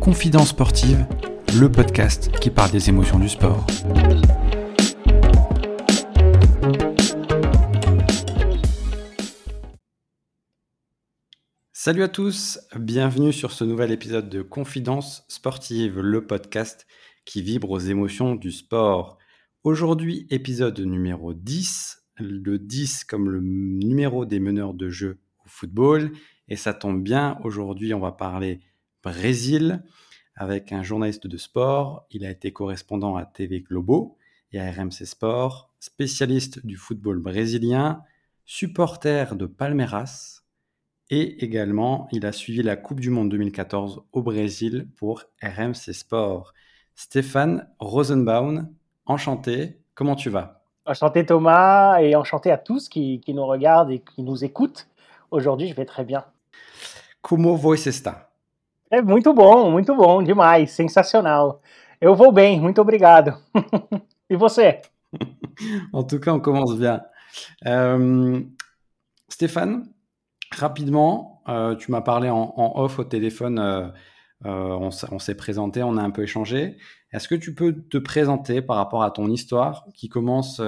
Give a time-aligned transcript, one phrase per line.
[0.00, 1.06] Confidence sportive,
[1.58, 3.66] le podcast qui parle des émotions du sport.
[11.72, 16.86] Salut à tous, bienvenue sur ce nouvel épisode de Confidence sportive, le podcast
[17.24, 19.16] qui vibre aux émotions du sport.
[19.64, 26.12] Aujourd'hui, épisode numéro 10, le 10 comme le numéro des meneurs de jeu au football.
[26.48, 28.60] Et ça tombe bien, aujourd'hui on va parler
[29.02, 29.82] Brésil
[30.34, 32.06] avec un journaliste de sport.
[32.10, 34.16] Il a été correspondant à TV Globo
[34.52, 38.02] et à RMC Sport, spécialiste du football brésilien,
[38.44, 40.40] supporter de Palmeiras
[41.10, 46.54] et également, il a suivi la Coupe du Monde 2014 au Brésil pour RMC Sport.
[46.94, 48.72] Stéphane Rosenbaum,
[49.06, 50.59] enchanté, comment tu vas?
[50.86, 54.88] Enchanté Thomas et enchanté à tous qui, qui, nous regardent et qui nous écoutent.
[55.30, 56.24] Aujourd'hui, je vais très bien.
[57.22, 58.28] Como você está
[58.90, 61.60] É muito bom, muito bom, demais, sensacional.
[62.00, 63.36] Eu vou bem, muito obrigado.
[64.28, 64.80] e você?
[65.92, 67.02] En tout cas, on commence bien.
[67.66, 68.42] Euh,
[69.28, 69.90] Stéphane,
[70.52, 73.88] Rapidement, euh, tu m'as parlé en, off au téléphone, euh,
[74.44, 76.76] on, s'est présenté, on a un peu échangé.
[77.12, 80.58] Est-ce que tu peux te présenter par rapport à ton histoire qui commence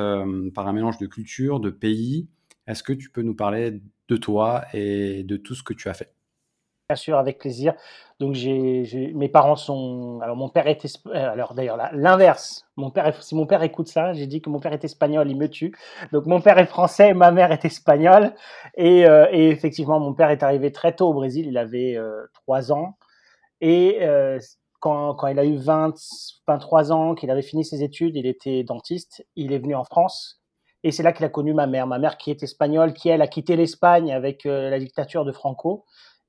[0.54, 2.28] par un mélange de culture, de pays?
[2.66, 5.94] Est-ce que tu peux nous parler de toi et de tout ce que tu as
[5.94, 6.12] fait?
[6.88, 7.74] Bien sûr, avec plaisir.
[8.20, 10.20] Donc, mes parents sont.
[10.22, 10.88] Alors, mon père était.
[11.06, 12.66] Euh, alors, d'ailleurs, l'inverse.
[12.76, 15.36] Mon père, si mon père écoute ça, j'ai dit que mon père est espagnol, il
[15.36, 15.74] me tue.
[16.12, 18.34] Donc, mon père est français, ma mère est espagnole.
[18.76, 21.46] Et, euh, effectivement, mon père est arrivé très tôt au Brésil.
[21.46, 22.98] Il avait euh, 3 ans.
[23.60, 24.38] Et euh,
[24.82, 25.94] quand, il a eu 20,
[26.48, 29.24] 23 ans, qu'il avait fini ses études, il était dentiste.
[29.36, 30.42] Il est venu en France.
[30.82, 31.86] Et c'est là qu'il a connu ma mère.
[31.86, 35.84] Ma mère qui est espagnole, qui, elle, a quitté l'Espagne avec la dictature de Franco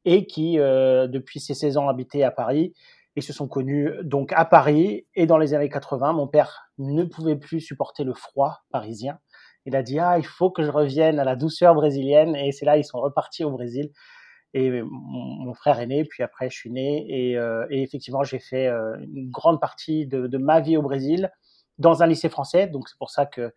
[0.05, 2.73] et qui, euh, depuis ses 16 ans, habitaient à Paris
[3.15, 5.07] et se sont connus donc à Paris.
[5.15, 9.17] Et dans les années 80, mon père ne pouvait plus supporter le froid parisien.
[9.65, 12.65] Il a dit ah il faut que je revienne à la douceur brésilienne et c'est
[12.65, 13.91] là ils sont repartis au Brésil.
[14.53, 18.67] Et mon, frère est né, puis après je suis né et, euh, effectivement j'ai fait
[18.67, 21.31] euh, une grande partie de, ma vie au Brésil
[21.79, 22.67] dans un lycée français.
[22.67, 23.51] Donc c'est pour ça que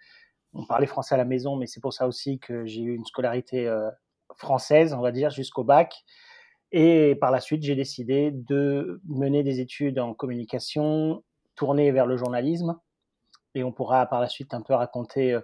[0.55, 3.05] on parlait français à la maison, mais c'est pour ça aussi que j'ai eu une
[3.05, 3.91] scolarité euh,
[4.37, 6.03] française, on va dire, jusqu'au bac.
[6.73, 11.23] Et par la suite, j'ai décidé de mener des études en communication,
[11.57, 12.79] tourner vers le journalisme.
[13.55, 15.39] Et on pourra par la suite un peu raconter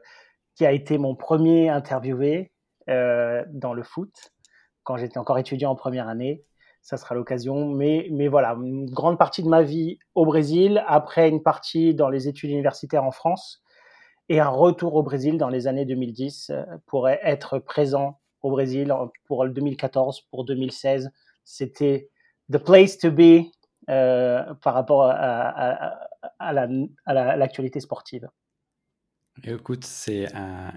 [0.54, 2.52] qui a été mon premier interviewé
[2.86, 4.31] dans le foot
[4.84, 6.44] quand j'étais encore étudiant en première année.
[6.80, 7.68] Ça sera l'occasion.
[7.68, 12.28] Mais, voilà, une grande partie de ma vie au Brésil, après une partie dans les
[12.28, 13.62] études universitaires en France
[14.28, 18.92] et un retour au Brésil dans les années 2010 euh, pour être présent au Brésil
[19.24, 21.10] pour le 2014, pour 2016.
[21.44, 22.08] C'était
[22.50, 23.50] the place to be
[23.88, 25.96] euh, par rapport à,
[27.06, 28.28] l'actualité sportive.
[29.44, 30.26] Écoute, c'est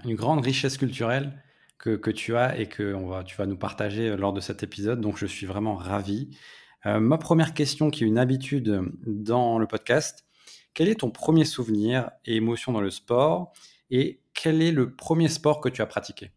[0.04, 1.32] une grande richesse culturelle
[1.78, 5.00] que, tu as et que on va, tu vas nous partager lors de cet épisode.
[5.00, 6.36] Donc, je suis vraiment ravi.
[6.86, 10.24] Euh, ma première question, qui est une habitude dans le podcast,
[10.74, 13.52] quel est ton premier souvenir et émotion dans le sport
[13.90, 16.32] et quel est le premier sport que tu as pratiqué?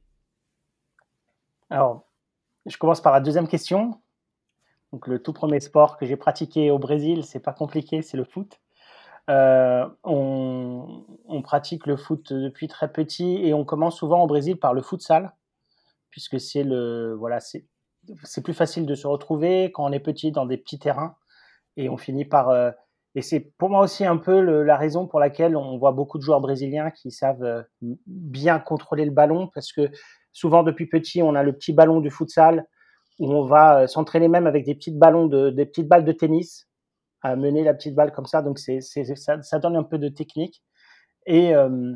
[1.70, 2.08] Alors,
[2.66, 4.02] je commence par la deuxième question.
[4.92, 8.24] Donc, le tout premier sport que j'ai pratiqué au Brésil, c'est pas compliqué, c'est le
[8.24, 8.60] foot.
[9.30, 11.06] Euh, on,
[11.44, 15.34] pratique le foot depuis très petit et on commence souvent au Brésil par le futsal,
[16.12, 20.46] puisque c'est le voilà, c'est plus facile de se retrouver quand on est petit dans
[20.46, 21.16] des petits terrains
[21.78, 22.72] et on finit par euh,
[23.16, 26.24] et c'est pour moi aussi un peu la raison pour laquelle on voit beaucoup de
[26.24, 27.64] joueurs brésiliens qui savent euh,
[28.06, 29.90] bien contrôler le ballon parce que
[30.32, 32.66] Souvent, depuis petit, on a le petit ballon du futsal
[33.20, 36.69] où on va s'entraîner même avec des petites ballons de, des petites balles de tennis
[37.22, 38.42] à mener la petite balle comme ça.
[38.42, 40.64] Donc, c'est, ça, donne un peu de technique.
[41.26, 41.96] Et, euh,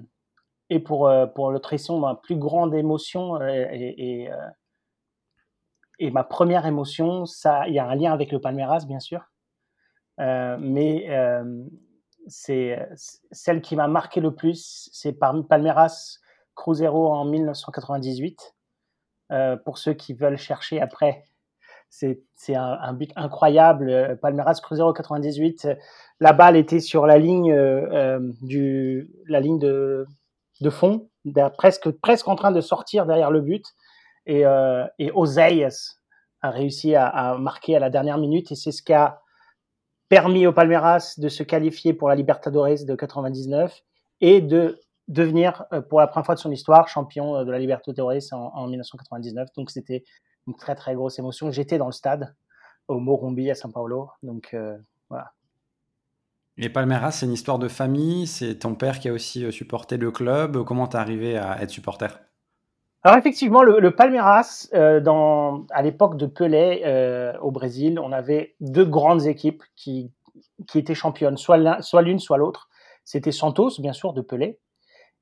[0.70, 4.30] et pour, euh, pour le tresson, ma plus grande émotion et,
[6.00, 7.24] et, ma première émotion,
[7.68, 9.22] il y a un lien avec le Palmeiras, bien sûr.
[10.18, 11.08] mais
[12.28, 12.88] c'est
[13.32, 16.20] celle qui m'a marqué le plus, c'est par Palmeiras
[16.56, 18.54] Cruzeiro en 1998.
[19.32, 21.24] Euh, pour ceux qui veulent chercher après,
[21.94, 23.90] c'est un, but incroyable.
[23.90, 25.68] Euh, Palmeiras Cruzeiro 98.
[26.20, 30.06] La balle était sur la ligne euh, du la ligne de,
[30.70, 31.08] fond,
[31.58, 33.66] presque en train de sortir derrière le but.
[34.26, 34.86] Et, euh,
[36.46, 39.22] a réussi à, à, marquer à la dernière minute et c'est ce qui a
[40.10, 43.82] permis au Palmeiras de se qualifier pour la Libertadores de 99
[44.20, 48.52] et de devenir, pour la première fois de son histoire, champion de la Libertadores en,
[48.56, 49.50] en 1999.
[49.56, 50.04] Donc c'était
[50.48, 51.52] une très très grosse émotion.
[51.52, 52.36] J'étais dans le stade
[52.88, 54.10] au Morumbi à São Paulo.
[54.24, 54.56] Donc
[55.10, 55.32] voilà.
[56.58, 58.28] Et Palmeiras, c'est une histoire de famille.
[58.28, 60.64] C'est ton père qui a aussi supporté le club.
[60.64, 62.20] Comment t'es arrivé à être supporter?
[63.06, 68.56] Alors effectivement, le, Palmeiras, euh, dans, à l'époque de Pelé euh, au Brésil, on avait
[68.62, 70.14] deux grandes équipes qui,
[70.68, 72.70] qui étaient championnes, soit, l'une, soit l'autre.
[73.04, 74.58] C'était Santos, bien sûr, de Pelé,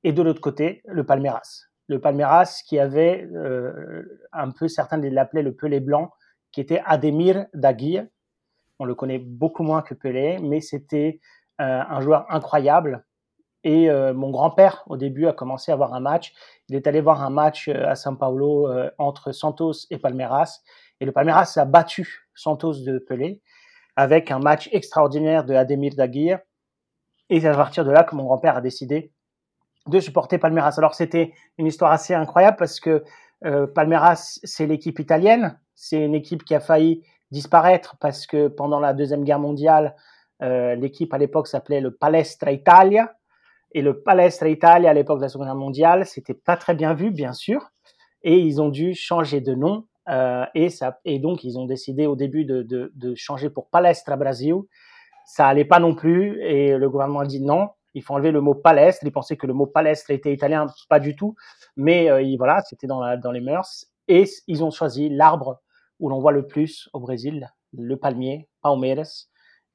[0.03, 1.70] et de l'autre côté, le Palmeiras.
[1.91, 6.11] Le Palmeiras qui avait euh, un peu, certains l'appelaient le Pelé blanc,
[6.51, 8.05] qui était Ademir Daguir.
[8.79, 11.19] On le connaît beaucoup moins que Pelé, mais c'était
[11.59, 13.05] un joueur incroyable
[13.63, 16.33] et euh, mon grand-père, au début, a commencé à voir un match.
[16.67, 20.61] Il est allé voir un match euh, à São Paulo euh, entre Santos et Palmeiras.
[20.99, 23.41] Et le Palmeiras a battu Santos de Pelé
[23.95, 26.39] avec un match extraordinaire de Ademir Daguir.
[27.29, 29.11] Et c'est à partir de là que mon grand-père a décidé
[29.87, 30.75] de supporter Palmeiras.
[30.77, 33.03] Alors c'était une histoire assez incroyable parce que
[33.73, 35.59] Palmeiras, c'est l'équipe italienne.
[35.73, 39.95] C'est une équipe qui a failli disparaître parce que pendant la Deuxième Guerre mondiale,
[40.39, 43.15] l'équipe à l'époque s'appelait le Palestra Italia
[43.73, 46.93] et le Palestra Italia à l'époque de la Seconde Guerre mondiale, c'était pas très bien
[46.93, 47.71] vu, bien sûr.
[48.23, 49.85] Et ils ont dû changer de nom.
[50.09, 53.69] Euh, et, ça, et donc, ils ont décidé au début de, de, de changer pour
[53.69, 54.55] Palestra Brasil.
[55.25, 56.41] Ça allait pas non plus.
[56.41, 57.69] Et le gouvernement a dit non.
[57.93, 59.03] Il faut enlever le mot palestre.
[59.05, 60.65] Ils pensaient que le mot palestre était italien.
[60.89, 61.35] Pas du tout.
[61.75, 63.85] Mais euh, voilà, c'était dans, les mœurs.
[64.07, 65.61] Et ils ont choisi l'arbre
[65.99, 69.27] où l'on voit le plus au Brésil, le palmier, Palmeiras.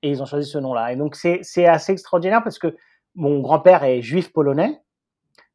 [0.02, 0.92] Et ils ont choisi ce nom-là.
[0.92, 2.76] Et donc, c'est assez extraordinaire parce que
[3.14, 4.80] mon grand-père est juif polonais.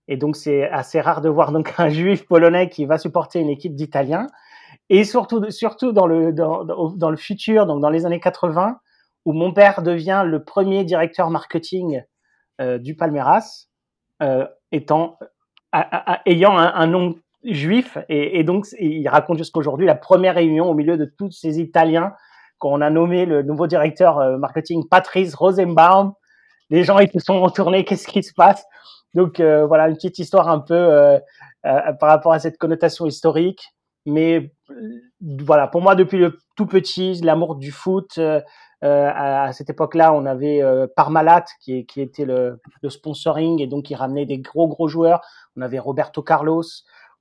[0.07, 3.49] Et donc, c'est assez rare de voir donc un juif polonais qui va supporter une
[3.49, 4.27] équipe d'Italiens.
[4.89, 8.79] Et surtout, surtout dans le, dans, le futur, donc dans les années 80,
[9.25, 12.03] où mon père devient le premier directeur marketing
[12.79, 13.67] du Palmeiras,
[14.21, 14.45] euh,
[16.25, 17.97] ayant un, nom juif.
[18.09, 22.13] Et, donc, il raconte jusqu'aujourd'hui la première réunion au milieu de tous ces Italiens
[22.59, 26.13] qu'on a nommé le nouveau directeur euh, marketing Patrice Rosenbaum,
[26.69, 28.63] les gens ils se sont retournés, qu'est-ce qui se passe?
[29.13, 31.19] Donc euh, voilà une petite histoire un peu euh,
[31.65, 33.61] euh, par rapport à cette connotation historique.
[34.05, 34.51] Mais
[35.21, 38.19] voilà, pour moi depuis le tout petit, l'amour du foot.
[38.81, 40.61] À, cette époque-là, on avait
[40.95, 45.21] Parmalat qui, qui était le, sponsoring et donc il ramenait des gros gros joueurs.
[45.55, 46.63] On avait Roberto Carlos.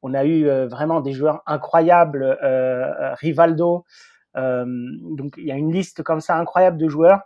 [0.03, 2.39] On a eu vraiment des joueurs incroyables,
[3.21, 3.85] Rivaldo.
[4.35, 7.21] donc il y a une liste comme ça incroyable de joueurs.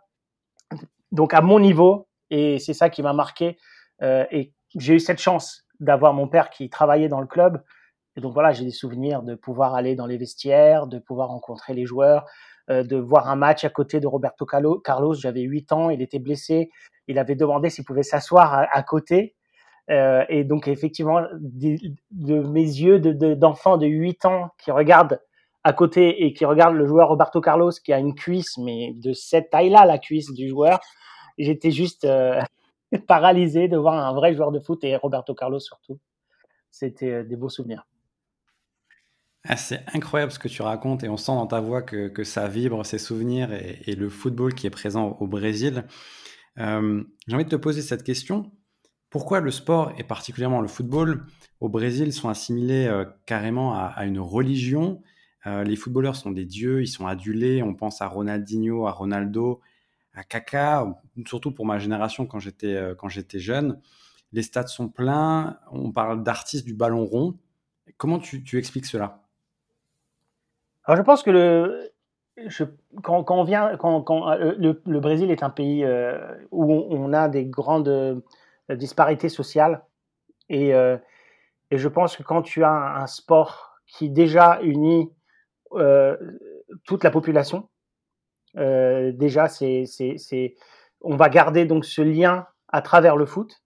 [1.13, 3.57] Donc à mon niveau, et c'est ça qui m'a marqué.
[4.03, 7.63] Euh, et j'ai eu cette chance d'avoir mon père qui travaillait dans le club.
[8.17, 11.75] Et donc voilà, j'ai des souvenirs de pouvoir aller dans les vestiaires, de pouvoir rencontrer
[11.75, 12.29] les joueurs, euh,
[12.69, 15.14] de voir un match à côté de Roberto Carlos.
[15.14, 16.70] J'avais 8 ans, il était blessé.
[17.08, 19.34] Il avait demandé s'il pouvait s'asseoir à, côté.
[19.90, 25.20] Euh, et donc effectivement, de, mes yeux d'enfant de, de 8 ans qui regardent
[25.62, 29.12] à côté et qui regardent le joueur Roberto Carlos qui a une cuisse, mais de
[29.12, 30.78] cette taille-là, la cuisse du joueur,
[31.38, 32.40] j'étais juste euh,
[33.08, 35.99] paralysé de voir un vrai joueur de foot et Roberto Carlos surtout.
[36.70, 37.87] C'était euh, des beaux souvenirs.
[39.46, 42.49] Ah, c'est incroyable ce que tu racontes et on sent dans ta voix que, ça
[42.49, 45.85] vibre, ces souvenirs et, le football qui est présent au Brésil.
[46.58, 48.52] Euh, j'ai envie de te poser cette question.
[49.11, 51.26] Pourquoi le sport et particulièrement le football
[51.61, 52.91] au Brésil sont assimilés
[53.26, 55.02] carrément à, une religion?
[55.44, 57.62] Les footballeurs sont des dieux, ils sont adulés.
[57.62, 59.61] On pense à Ronaldinho, à Ronaldo,
[60.14, 60.87] à Caca,
[61.26, 62.95] surtout pour ma génération quand j'étais euh,
[63.35, 63.80] jeune.
[64.33, 67.38] Les stades sont pleins, on parle d'artistes du ballon rond.
[67.99, 69.24] Comment tu expliques cela?
[70.85, 71.93] Alors je pense que le,
[72.47, 72.64] je,
[73.03, 76.19] quand, quand, on vient, quand, quand euh, le, le, Brésil est un pays euh,
[76.50, 78.23] où on, a des grandes
[78.71, 79.85] disparités sociales
[80.49, 85.11] et, et, je pense que quand tu as un, sport qui déjà unit
[86.85, 87.69] toute la population,
[88.57, 90.55] euh, déjà, c'est,
[91.00, 93.62] on va garder donc ce lien à travers le foot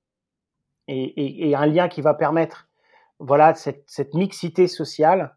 [0.86, 2.68] et, et, et un lien qui va permettre
[3.18, 5.34] voilà cette, cette mixité sociale.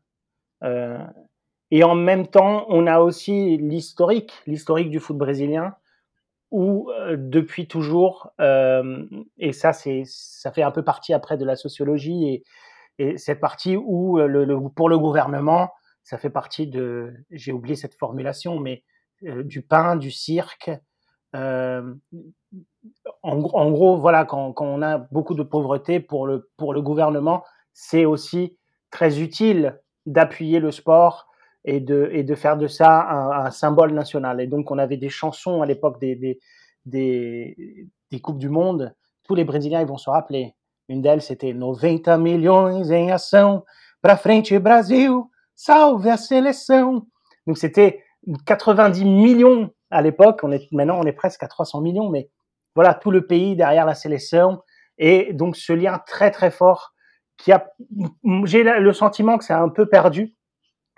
[1.72, 5.76] Euh, et en même temps, on a aussi l'historique, l'historique du foot brésilien,
[6.52, 9.06] où euh, depuis toujours, euh,
[9.38, 12.44] et ça ça fait un peu partie après de la sociologie et,
[13.00, 15.72] et cette partie où le, le, pour le gouvernement,
[16.04, 18.84] ça fait partie de, j'ai oublié cette formulation, mais
[19.26, 20.72] euh, du pain, du cirque.
[21.36, 21.94] Euh,
[23.24, 26.82] en, en, gros, voilà, quand, quand, on a beaucoup de pauvreté pour le, pour le
[26.82, 28.58] gouvernement, c'est aussi
[28.90, 31.31] très utile d'appuyer le sport
[31.66, 33.08] et de, et de faire de ça
[33.46, 34.42] un, symbole national.
[34.42, 36.40] Et donc, on avait des chansons à l'époque des, des,
[36.86, 38.96] des, des, Coupes du Monde.
[39.24, 40.56] Tous les Brésiliens, ils vont se rappeler.
[40.90, 43.64] Une d'elles, c'était 90 milhões em ação,
[44.02, 45.24] pra frente Brasil,
[45.56, 47.06] salve a seleção.
[47.48, 48.04] Donc c'était
[48.46, 50.42] 90 millions à l'époque.
[50.44, 52.30] On est maintenant, on est presque à 300 millions, mais
[52.76, 54.62] voilà tout le pays derrière la sélection
[54.98, 56.94] et donc ce lien très très fort
[57.38, 57.72] qui a,
[58.44, 60.36] j'ai le sentiment que c'est un peu perdu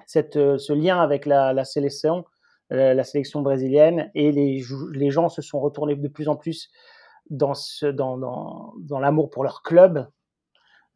[0.08, 2.26] cette, ce lien avec la, sélection,
[2.72, 6.70] euh, la sélection brésilienne et les, gens se sont retournés de plus en plus
[7.30, 7.54] dans,
[9.00, 10.08] l'amour pour leur club.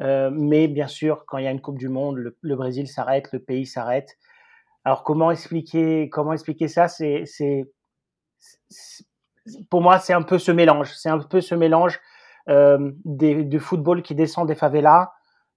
[0.02, 3.32] Euh, mais bien sûr, quand il y a une Coupe du Monde, le, Brésil s'arrête,
[3.32, 4.18] le pays s'arrête.
[4.84, 6.88] Alors comment expliquer, comment expliquer ça?
[9.70, 10.94] Pour moi, c'est un peu ce mélange.
[10.96, 12.00] C'est un peu ce mélange
[12.50, 15.12] euh, du football qui descend des favelas,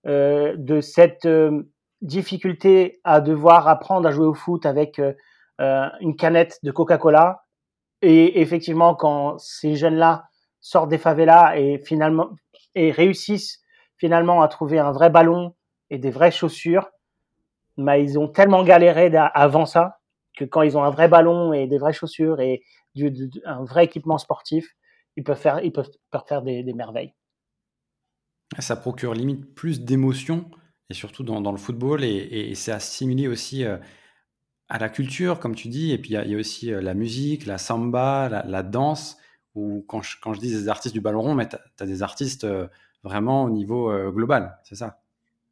[0.07, 1.63] euh, de cette euh,
[2.03, 5.13] difficulté à devoir apprendre à jouer au foot avec euh,
[5.61, 7.45] euh, une canette de Coca-Cola.
[8.03, 10.25] Et effectivement, quand ces jeunes-là
[10.61, 12.31] sortent des favelas et finalement
[12.75, 13.61] et réussissent
[13.99, 15.55] finalement à trouver un vrai ballon
[15.91, 16.89] et des vraies chaussures,
[17.77, 19.99] bah, ils ont tellement galéré avant ça
[20.37, 22.63] que quand ils ont un vrai ballon et des vraies chaussures et
[22.95, 24.67] du, un vrai équipement sportif,
[25.17, 25.91] ils peuvent faire, ils peuvent,
[26.27, 27.15] faire des, des, merveilles.
[28.59, 30.51] Ça procure limite plus d'émotions,
[30.91, 33.79] et surtout dans, dans, le football, et, c'est assimilé aussi euh,
[34.69, 37.47] à la culture, comme tu dis, et puis il y, a aussi euh, la musique,
[37.47, 39.17] la samba, la, danse,
[39.55, 42.03] ou quand je, quand je dis des artistes du ballon rond, mais tu as, des
[42.03, 42.67] artistes euh,
[43.05, 44.99] vraiment au niveau global, c'est ça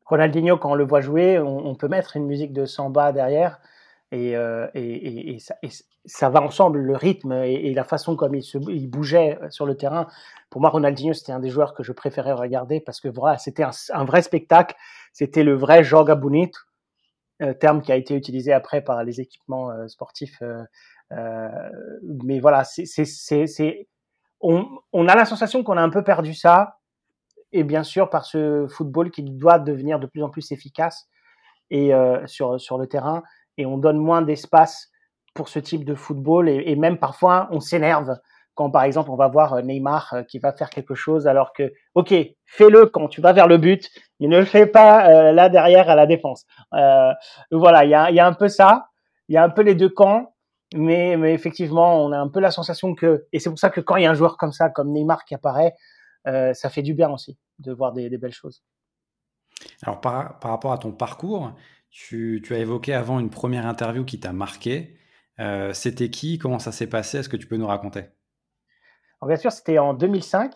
[0.04, 3.60] Ronaldinho, quand on le voit jouer, on, peut mettre une musique de samba derrière,
[4.10, 4.32] et,
[4.74, 5.54] et, ça,
[6.06, 9.76] ça, va ensemble, le rythme et, la façon comme il, se, il bougeait sur le
[9.76, 10.06] terrain.
[10.50, 13.64] Pour moi, Ronaldinho, c'était un des joueurs que je préférais regarder parce que voilà, c'était
[13.64, 14.74] un, vrai spectacle,
[15.12, 16.58] c'était le vrai joga bonito,
[17.42, 20.42] euh, terme qui a été utilisé après par les équipements euh, sportifs.
[21.12, 21.70] Euh,
[22.24, 23.88] mais voilà, c'est,
[24.40, 26.78] on, on a la sensation qu'on a un peu perdu ça,
[27.52, 31.08] et bien sûr par ce football qui doit devenir de plus en plus efficace
[31.70, 31.92] et
[32.26, 33.22] sur sur le terrain
[33.56, 34.90] et on donne moins d'espace
[35.32, 38.18] pour ce type de football et même parfois on s'énerve
[38.58, 42.12] quand par exemple on va voir Neymar qui va faire quelque chose alors que ok
[42.44, 43.88] fais-le quand tu vas vers le but
[44.18, 46.44] mais ne le fais pas euh, là derrière à la défense.
[46.74, 47.12] Euh,
[47.52, 48.88] voilà il y a, un peu ça
[49.28, 50.34] il y a un peu les deux camps
[50.74, 53.94] mais, effectivement on a un peu la sensation que et c'est pour ça que quand
[53.94, 55.74] il y a un joueur comme ça comme Neymar qui apparaît
[56.26, 58.64] euh, ça fait du bien aussi de voir des, belles choses.
[59.82, 61.52] Alors par, par rapport à ton parcours
[61.90, 64.98] tu, tu, as évoqué avant une première interview qui t'a marqué.
[65.38, 66.38] Euh, c'était qui?
[66.38, 67.18] Comment ça s'est passé?
[67.18, 68.17] Est-ce que tu peux nous raconter?
[69.20, 70.54] Alors Bien sûr, c'était en 2005.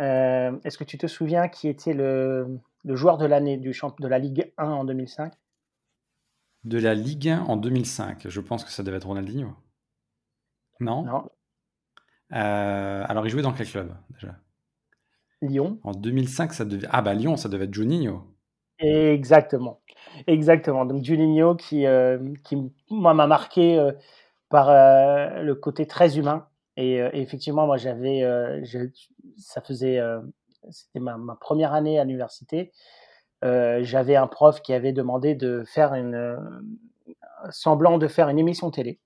[0.00, 3.94] Euh, Est-ce que tu te souviens qui était le, le joueur de l'année du champ
[3.98, 5.32] de la Ligue 1 en 2005
[6.64, 8.28] De la Ligue 1 en 2005.
[8.28, 9.54] Je pense que ça devait être Ronaldinho.
[10.80, 11.02] Non?
[11.04, 11.28] Non.
[12.32, 14.36] Euh, alors, il jouait dans quel club déjà?
[15.42, 15.78] Lyon.
[15.84, 16.88] En 2005, ça devait.
[16.90, 18.22] Ah, bah Lyon, ça devait être Juninho.
[18.78, 19.80] Exactement.
[20.26, 20.84] Exactement.
[20.86, 22.56] Donc Juninho qui, euh, qui
[22.90, 23.92] moi m'a marqué euh,
[24.48, 24.68] par
[25.42, 28.22] le côté très humain et, et effectivement moi j'avais
[29.36, 30.00] ça faisait
[30.70, 32.72] c'était ma, première année à l'université
[33.42, 36.38] j'avais un prof qui avait demandé de faire une
[37.50, 39.00] semblant de faire une émission télé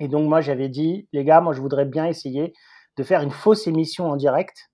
[0.00, 2.52] et donc moi j'avais dit les gars moi je voudrais bien essayer
[2.96, 4.72] de faire une fausse émission en direct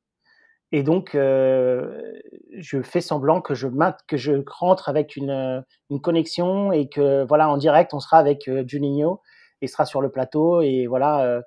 [0.70, 2.12] et donc, euh,
[2.58, 3.68] je fais semblant que je,
[4.06, 8.48] que je rentre avec une, une connexion et que, voilà, en direct, on sera avec
[8.48, 9.22] euh, Juninho
[9.62, 10.60] et sera sur le plateau.
[10.60, 11.40] Et voilà, euh,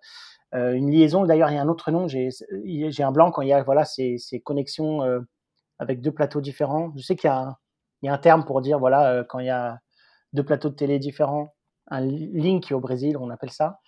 [0.53, 1.25] euh une liaison.
[1.25, 2.07] D'ailleurs, il y a un autre nom.
[2.07, 5.19] J'ai un blanc quand il y a voilà, ces, ces connexions euh,
[5.79, 6.91] avec deux plateaux différents.
[6.95, 9.49] Je sais qu'il y, y, a un terme pour dire, voilà, euh, quand il y
[9.49, 9.79] a
[10.33, 11.53] deux plateaux de télé différents,
[11.87, 13.79] un link au Brésil, on appelle ça.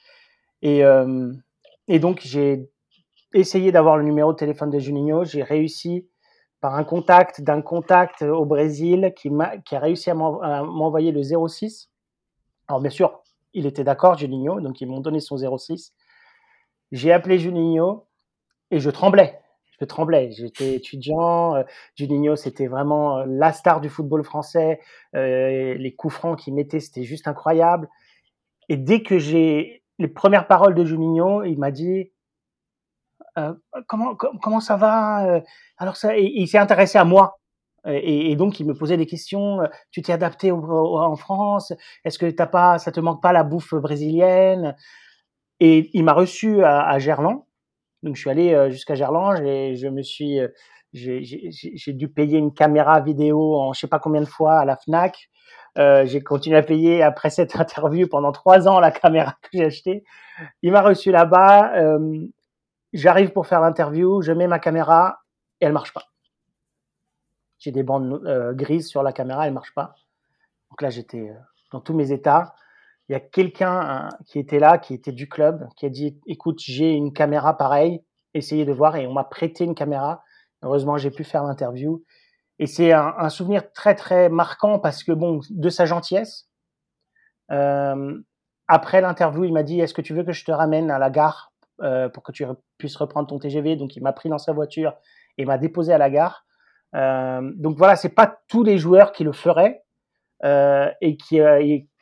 [0.61, 0.81] Et,
[1.87, 2.69] et donc, j'ai
[3.33, 5.25] essayé d'avoir le numéro de téléphone de Juninho.
[5.25, 6.07] J'ai réussi
[6.63, 11.21] par un contact d'un contact au Brésil qui, a, qui a réussi à m'envoyer le
[11.21, 11.89] 06.
[12.69, 13.21] Alors bien sûr,
[13.53, 15.93] il était d'accord, Juninho, donc ils m'ont donné son 06.
[16.93, 18.05] J'ai appelé Juninho
[18.69, 19.39] et je tremblais.
[19.79, 20.31] Je tremblais.
[20.31, 21.55] J'étais étudiant.
[21.55, 21.63] Euh,
[21.95, 24.79] Juninho, c'était vraiment euh, la star du football français.
[25.15, 27.89] Euh, les coups francs qu'il mettait, c'était juste incroyable.
[28.69, 32.11] Et dès que j'ai les premières paroles de Juninho, il m'a dit
[33.87, 35.41] comment, comment ça va
[35.77, 37.39] Alors il, s'est intéressé à moi.
[37.85, 39.59] Et, donc il me posait des questions.
[39.91, 41.73] Tu t'es adapté en France?
[42.05, 44.75] Est-ce que t'as pas, ça te manque pas la bouffe brésilienne?
[45.65, 47.45] Et il m'a reçu à, à, Gerland.
[48.01, 50.39] Donc je suis allé jusqu'à Gerland je me suis,
[50.91, 54.75] j'ai dû payer une caméra vidéo en je sais pas combien de fois à la
[54.75, 55.29] Fnac.
[55.79, 59.65] Euh, j'ai continué à payer après cette interview pendant trois ans la caméra que j'ai
[59.65, 60.03] achetée.
[60.61, 61.75] Il m'a reçu là-bas.
[61.77, 62.27] Euh,
[62.93, 65.23] J'arrive pour faire l'interview, je mets ma caméra
[65.59, 66.03] et elle marche pas.
[67.57, 68.21] j'ai des bandes
[68.53, 69.95] grises sur la caméra, elle marche pas.
[70.69, 71.33] Donc là, j'étais
[71.71, 72.53] dans tous mes états.
[73.09, 76.59] Il y a quelqu'un qui était là, qui était du club, qui a dit "Écoute,
[76.59, 78.01] j'ai une caméra pareille,
[78.33, 80.23] essayez de voir." Et on m'a prêté une caméra.
[80.61, 82.03] Heureusement, j'ai pu faire l'interview.
[82.59, 86.47] Et c'est un, souvenir très très marquant parce que bon, de sa gentillesse.
[87.51, 88.21] Euh,
[88.67, 91.09] après l'interview, il m'a dit Est-ce que tu veux que je te ramène à la
[91.09, 92.45] gare euh, pour que tu
[92.77, 94.93] puisses reprendre ton TGV Donc, il m'a pris dans sa voiture
[95.37, 96.45] et m'a déposé à la gare.
[96.95, 99.83] Euh, donc voilà, c'est pas tous les joueurs qui le feraient
[101.01, 101.39] et qui,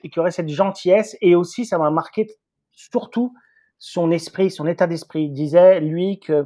[0.10, 1.18] qui auraient cette gentillesse.
[1.22, 2.28] Et aussi, ça m'a marqué
[2.72, 3.34] surtout
[3.78, 5.24] son esprit, son état d'esprit.
[5.24, 6.46] Il disait lui que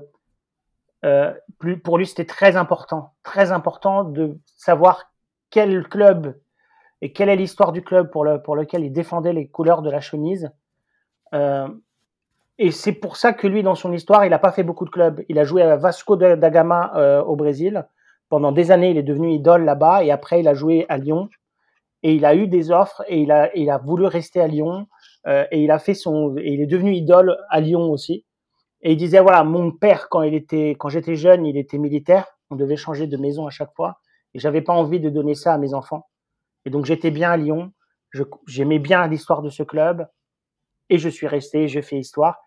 [1.83, 5.11] pour lui, c'était très important, très important de savoir
[5.49, 6.35] quel club
[7.01, 9.89] et quelle est l'histoire du club pour, le, pour lequel il défendait les couleurs de
[9.89, 10.51] la chemise.
[11.33, 11.67] Euh,
[12.57, 14.89] et c'est pour ça que lui, dans son histoire, il n'a pas fait beaucoup de
[14.89, 15.21] clubs.
[15.27, 17.85] Il a joué à Vasco da Gama euh, au Brésil.
[18.29, 20.03] Pendant des années, il est devenu idole là-bas.
[20.03, 21.29] Et après, il a joué à Lyon.
[22.05, 24.85] Et il a eu des offres et il a, voulu rester à Lyon.
[25.25, 28.25] Euh, et il a fait son, et il est devenu idole à Lyon aussi.
[28.83, 32.27] Et il disait voilà, mon père quand il était, quand j'étais jeune, il était militaire.
[32.51, 34.01] On devait changer de maison à chaque fois.
[34.35, 36.05] Et j'avais pas envie de donner ça à mes enfants.
[36.65, 37.71] Et donc j'étais bien à Lyon,
[38.45, 40.07] j'aimais bien l'histoire de ce club,
[40.89, 42.37] et je suis resté, je fais histoire.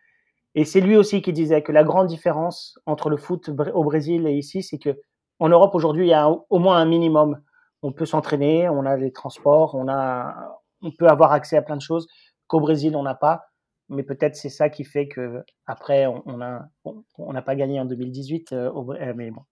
[0.55, 4.29] Et c'est lui aussi qui disait que la grande différence entre le foot au Brésil
[4.29, 5.01] et ici, c'est que
[5.41, 7.41] en Europe aujourd'hui, il y a au moins un minimum.
[7.83, 11.77] On peut s'entraîner, on a les transports, on a, on peut avoir accès à plein
[11.77, 12.09] de choses
[12.47, 13.47] qu'au Brésil on n'a pas.
[13.89, 17.87] Mais peut-être c'est ça qui fait que après on a, on n'a pas gagné en
[17.87, 19.43] 2018 euh, euh, mais bon,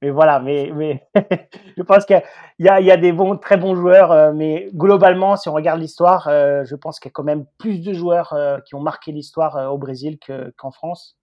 [0.00, 0.70] mais voilà, mais,
[1.76, 2.22] je pense qu'il
[2.60, 6.74] y, a, des bons, très bons joueurs, euh, mais globalement, si on regarde l'histoire, je
[6.76, 10.18] pense qu'il y a quand même plus de joueurs qui ont marqué l'histoire au Brésil
[10.56, 11.17] qu'en France.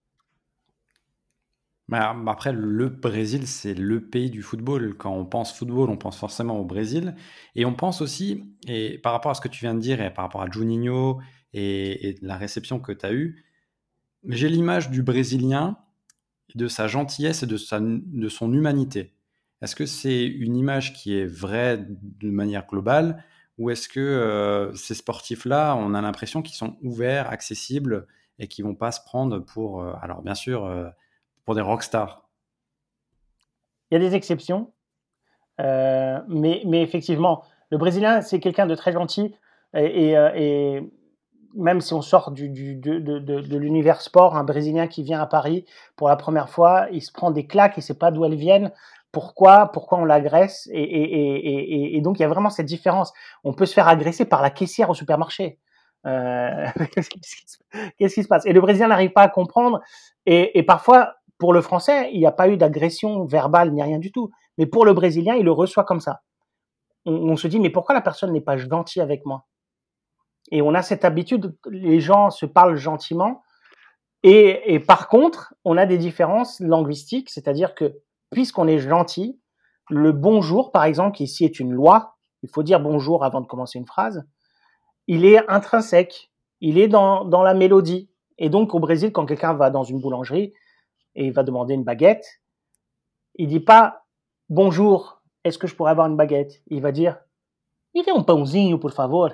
[1.91, 4.95] Après, le Brésil, c'est le pays du football.
[4.97, 7.15] Quand on pense football, on pense forcément au Brésil.
[7.55, 10.11] Et on pense aussi, et par rapport à ce que tu viens de dire, et
[10.11, 11.19] par rapport à Juninho
[11.53, 13.45] et, la réception que tu as eue,
[14.27, 15.77] j'ai l'image du Brésilien
[16.55, 19.13] de sa gentillesse et de, sa, de son humanité.
[19.61, 23.23] Est-ce que c'est une image qui est vraie de manière globale
[23.57, 28.05] ou est-ce que euh, ces sportifs-là, on a l'impression qu'ils sont ouverts, accessibles
[28.37, 30.89] et qui vont pas se prendre pour, euh, alors bien sûr, euh,
[31.45, 32.27] pour des rockstars
[33.89, 34.73] Il y a des exceptions,
[35.59, 39.35] mais, mais, effectivement, le Brésilien, c'est quelqu'un de très gentil
[39.73, 40.81] et, et
[41.55, 45.25] même si on sort du, de, de, de, l'univers sport, un Brésilien qui vient à
[45.25, 48.35] Paris pour la première fois, il se prend des claques et sait pas d'où elles
[48.35, 48.71] viennent.
[49.11, 49.71] Pourquoi?
[49.71, 50.67] Pourquoi on l'agresse?
[50.71, 53.13] Et, et, et, et, donc il y a vraiment cette différence.
[53.45, 55.57] On peut se faire agresser par la caissière au supermarché.
[56.05, 58.45] Euh, Qu'est-ce qui se passe?
[58.45, 59.81] Et le Brésilien n'arrive pas à comprendre.
[60.25, 64.11] Et, parfois, pour le Français, il n'y a pas eu d'agression verbale ni rien du
[64.11, 64.31] tout.
[64.57, 66.21] Mais pour le Brésilien, il le reçoit comme ça.
[67.05, 69.45] On, se dit mais pourquoi la personne n'est pas gentille avec moi?
[70.51, 73.43] Et on a cette habitude, les gens se parlent gentiment.
[74.23, 77.99] Et, par contre, on a des différences linguistiques, c'est-à-dire que
[78.31, 79.39] puisqu'on est gentil,
[79.91, 83.45] le bonjour, par exemple, qui ici est une loi, il faut dire bonjour avant de
[83.45, 84.25] commencer une phrase,
[85.05, 88.09] il est intrinsèque, il est dans, dans la mélodie.
[88.39, 90.53] Et donc au Brésil, quand quelqu'un va dans une boulangerie
[91.15, 92.41] et il va demander une baguette,
[93.35, 94.05] il dit pas
[94.49, 96.61] bonjour, est-ce que je pourrais avoir une baguette?
[96.67, 97.17] Il va dire,
[97.93, 99.31] il fait un pãozinho, por favor.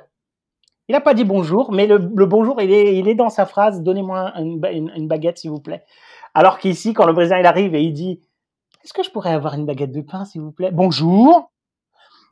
[0.88, 4.34] Il n'a pas dit bonjour, mais le, bonjour, il est, est dans sa phrase Donnez-moi
[4.38, 5.84] une, baguette, s'il vous plaît.
[6.34, 8.22] Alors qu'ici, quand le Brésilien il arrive et il dit
[8.84, 10.72] Est-ce que je pourrais avoir une baguette de pain, s'il vous plaît?
[10.72, 11.52] Bonjour.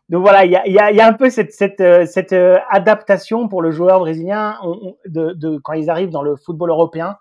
[0.10, 4.58] Donc voilà, il y a, un peu cette, euh, euh, adaptation pour le joueur brésilien
[5.06, 7.16] de, quand ils arrivent dans le football européen,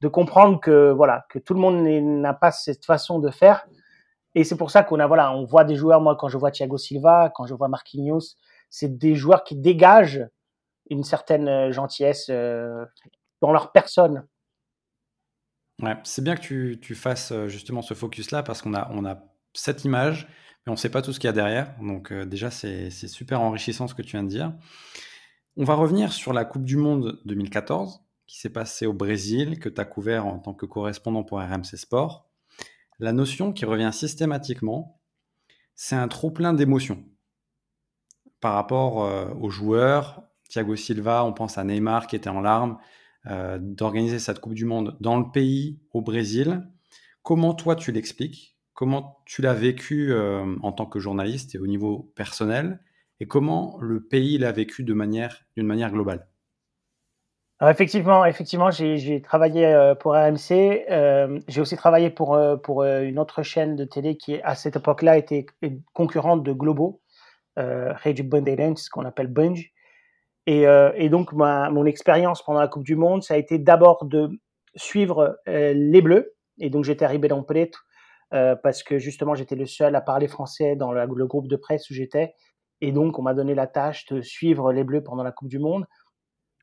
[0.00, 3.66] de comprendre que voilà que tout le monde n'a pas cette façon de faire.
[4.34, 6.00] Et c'est pour ça qu'on a voilà, on voit des joueurs.
[6.00, 8.36] Moi, quand je vois Thiago Silva, quand je vois Marquinhos,
[8.68, 10.26] c'est des joueurs qui dégagent
[10.90, 12.84] une certaine euh, gentillesse euh,
[13.40, 14.26] dans leur personne.
[15.82, 19.04] Ouais, c'est bien que tu, tu, fasses euh, justement ce focus-là parce qu'on a, on
[19.04, 19.18] a
[19.52, 20.26] cette image,
[20.64, 21.74] mais on ne sait pas tout ce qu'il y a derrière.
[21.80, 24.52] Donc déjà, c'est super enrichissant ce que tu viens de dire.
[25.56, 29.68] On va revenir sur la Coupe du Monde 2014 qui s'est passée au Brésil, que
[29.68, 32.28] tu as couvert en tant que correspondant pour RMC Sport.
[32.98, 35.00] La notion qui revient systématiquement,
[35.74, 37.04] c'est un trop plein d'émotions
[38.40, 39.10] par rapport
[39.40, 42.78] aux joueurs, Thiago Silva, on pense à Neymar qui était en larmes,
[43.26, 46.62] euh, d'organiser cette Coupe du Monde dans le pays, au Brésil.
[47.22, 48.56] Comment toi tu l'expliques?
[48.74, 52.80] Comment tu l'as vécu euh, en tant que journaliste et au niveau personnel?
[53.18, 56.28] Et comment le pays l'a vécu d'une manière globale?
[57.62, 60.84] Effectivement, effectivement, j'ai travaillé pour RMC.
[61.48, 65.46] j'ai aussi travaillé pour, pour une autre chaîne de télé qui, à cette époque-là, était
[65.92, 67.00] concurrente de Globo,
[67.58, 69.72] euh, Bandeirantes, qu'on appelle Bunge.
[70.46, 74.28] Et, donc, ma, mon expérience pendant la Coupe du Monde, ça a été d'abord de
[74.76, 76.34] suivre les Bleus.
[76.58, 77.78] Et donc, j'étais arrivé dans Preto
[78.30, 81.94] parce que justement, j'étais le seul à parler français dans le groupe de presse où
[81.94, 82.34] j'étais.
[82.80, 85.58] Et donc, on m'a donné la tâche de suivre les Bleus pendant la Coupe du
[85.58, 85.86] Monde.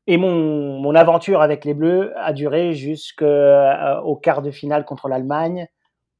[0.06, 5.08] Et mon, mon aventure avec les Bleus a duré jusqu'au euh, quart de finale contre
[5.08, 5.66] l'Allemagne,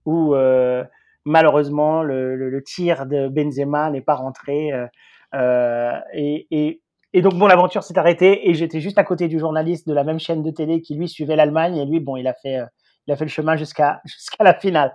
[0.07, 0.85] où euh,
[1.25, 4.73] malheureusement le, le, tir de Benzema n'est pas rentré.
[4.73, 4.87] Euh,
[5.35, 9.39] euh, et, et, et, donc mon aventure s'est arrêtée et j'étais juste à côté du
[9.39, 12.29] journaliste de la même chaîne de télé qui lui suivait l'Allemagne et lui bon il
[12.29, 12.61] a fait
[13.07, 14.95] il a fait le chemin jusqu'à jusqu'à la finale.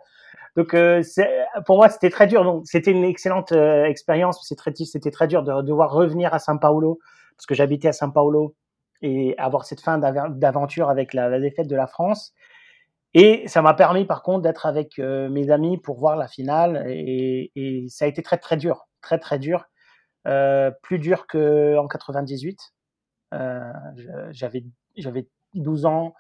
[0.56, 0.76] Donc
[1.66, 2.44] pour moi c'était très dur.
[2.44, 4.42] Donc c'était une excellente expérience.
[4.48, 7.00] C'était très très dur de devoir revenir à São Paulo
[7.38, 8.56] parce que j'habitais à São Paulo
[9.02, 12.34] et avoir cette fin d'aventure avec la, défaite de la France.
[13.14, 16.86] Et ça m'a permis par contre d'être avec euh, mes amis pour voir la finale
[16.88, 19.66] et, ça a été très très dur, très très dur,
[20.28, 22.60] euh, plus dur qu'en 98.
[23.34, 23.72] Euh,
[24.32, 24.64] j'avais
[24.96, 26.14] j'avais 12 ans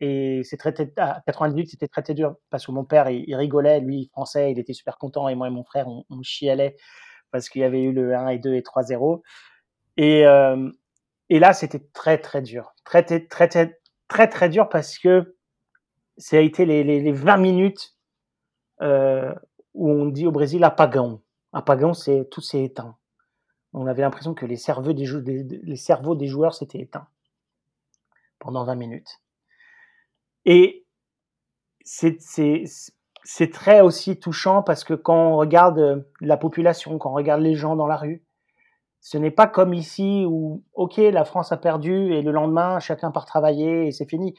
[0.00, 0.90] et c'est très, très
[1.26, 4.72] 98 c'était très très dur parce que mon père il, rigolait, lui français, il était
[4.72, 6.76] super content et moi et mon frère on, on chialait
[7.30, 9.22] parce qu'il y avait eu le 1 et 2 et 3-0
[9.96, 10.24] et
[11.30, 12.74] et là, c'était très, très dur.
[12.84, 13.48] Très, très, très,
[14.08, 15.36] très, très, dur parce que
[16.18, 17.96] ça a été les, les, 20 minutes
[18.82, 19.32] euh,
[19.72, 21.22] où on dit au Brésil apagão.
[21.52, 22.96] Apagão, c'est tout s'est éteint.
[23.72, 25.06] On avait l'impression que les cerveaux des,
[25.62, 27.06] les cerveaux des joueurs s'étaient éteints
[28.40, 29.20] pendant 20 minutes.
[30.44, 30.84] Et
[31.84, 32.18] c'est
[33.52, 37.76] très aussi touchant parce que quand on regarde la population, quand on regarde les gens
[37.76, 38.24] dans la rue,
[39.00, 43.10] ce n'est pas comme ici où, ok, la France a perdu et le lendemain, chacun
[43.10, 44.34] part travailler et c'est fini.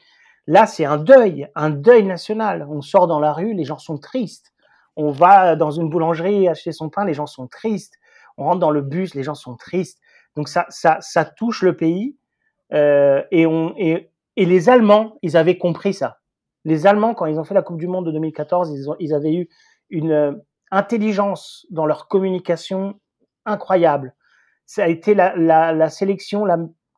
[0.46, 2.66] Là, c'est un deuil, un deuil national.
[2.70, 4.52] On sort dans la rue, les gens sont tristes.
[4.96, 7.94] On va dans une boulangerie acheter son pain, les gens sont tristes.
[8.36, 9.98] On rentre dans le bus, les gens sont tristes.
[10.36, 12.16] Donc ça, ça, ça touche le pays.
[12.72, 16.18] Euh, et, on, et, et les Allemands, ils avaient compris ça.
[16.64, 19.34] Les Allemands, quand ils ont fait la Coupe du Monde de 2014, ils, ils avaient
[19.34, 19.48] eu
[19.90, 20.32] une euh,
[20.70, 23.00] intelligence dans leur communication
[23.44, 24.14] incroyable
[24.74, 26.46] ça a été la, sélection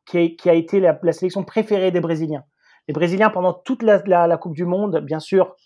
[0.05, 2.45] qui, a, été la, sélection préférée des Brésiliens.
[2.87, 5.57] Les Brésiliens, pendant toute la, Coupe du Monde, bien sûr,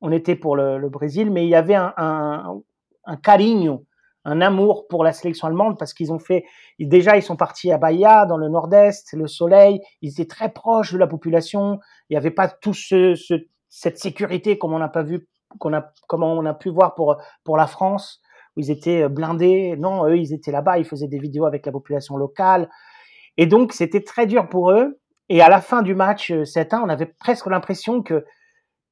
[0.00, 2.58] on était pour le, Brésil, mais il y avait un, un,
[3.04, 3.84] un carinho,
[4.24, 6.46] un amour pour la sélection allemande parce qu'ils ont fait,
[6.80, 10.94] déjà, ils sont partis à Bahia, dans le nord-est, le soleil, ils étaient très proches
[10.94, 13.34] de la population, il n'y avait pas tout ce, ce,
[13.68, 15.28] cette sécurité comme on n'a pas vu,
[15.58, 18.22] qu'on a, comme on a pu voir pour, pour la France
[18.58, 19.76] ils étaient euh, blindés.
[19.78, 22.68] Non, eux, ils étaqu'ils là-bas, ils faisaient des vidéos avec la population locale.
[23.36, 24.98] Et donc, c'était très dur pour eux.
[25.30, 28.24] Et à la fin du match 7-1, euh, on avait presque l'impression que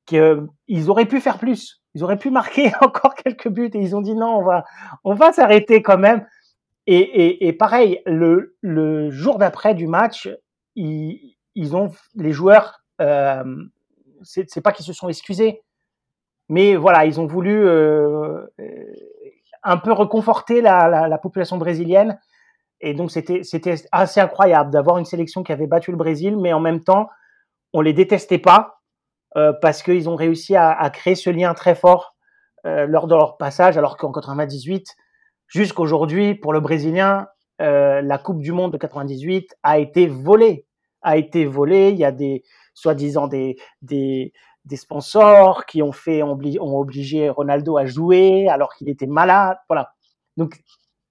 [0.06, 1.82] qu'ils auraient pu faire plus.
[1.94, 4.64] Ils auraient pu marquer encore quelques buts et ils ont dit non, on va,
[5.02, 6.26] on va s'arrêter quand même.
[6.88, 10.28] Et, et, pareil, le, le jour d'après du match,
[10.76, 13.42] ils, ils ont les joueurs, euh,
[14.22, 15.62] c'est pas qu'ils se sont excusés,
[16.48, 18.46] mais voilà, ils ont voulu euh,
[19.66, 22.18] un peu reconforter la, la, population brésilienne.
[22.80, 23.42] Et donc, c'était,
[23.90, 27.08] assez incroyable d'avoir une sélection qui avait battu le Brésil, mais en même temps,
[27.72, 28.80] on les détestait pas
[29.36, 32.14] euh, parce qu'ils ont réussi à, créer ce lien très fort
[32.64, 34.94] euh, lors de leur passage, alors qu'en 98,
[35.48, 37.26] jusqu'aujourd'hui, pour le Brésilien,
[37.60, 40.66] euh, la Coupe du Monde de 98 a été volée.
[41.02, 41.90] A été volée.
[41.90, 44.32] Il y a des, soi-disant, des,
[44.66, 49.56] des sponsors qui ont fait ont, obligé Ronaldo à jouer alors qu'il était malade.
[49.68, 49.94] Voilà.
[50.36, 50.58] Donc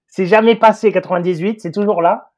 [0.06, 2.32] c'est jamais passé 98, c'est toujours là.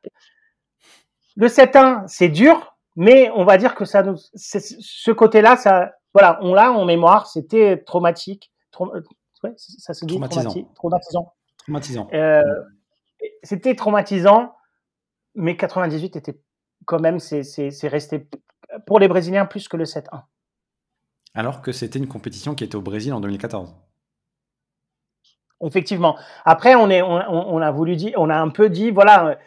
[1.37, 6.39] Le 7-1, c'est dur, mais on va dire que ça nous, ce côté-là, ça, voilà,
[6.43, 7.27] on l'a en mémoire.
[7.27, 10.73] C'était traumatique, ça se dit traumatisant.
[10.75, 11.35] Traumatisant.
[11.59, 12.09] traumatisant.
[12.13, 12.43] Euh,
[13.43, 14.55] c'était traumatisant,
[15.35, 16.41] mais 98 était
[16.87, 18.29] quand même, c'est resté
[18.87, 20.23] pour les Brésiliens plus que le 7-1
[21.39, 23.73] alors que c'était une compétition qui était au Brésil en 2014.
[25.65, 26.17] Effectivement.
[26.45, 29.39] Après, on, a voulu dire, on a un peu dit, voilà,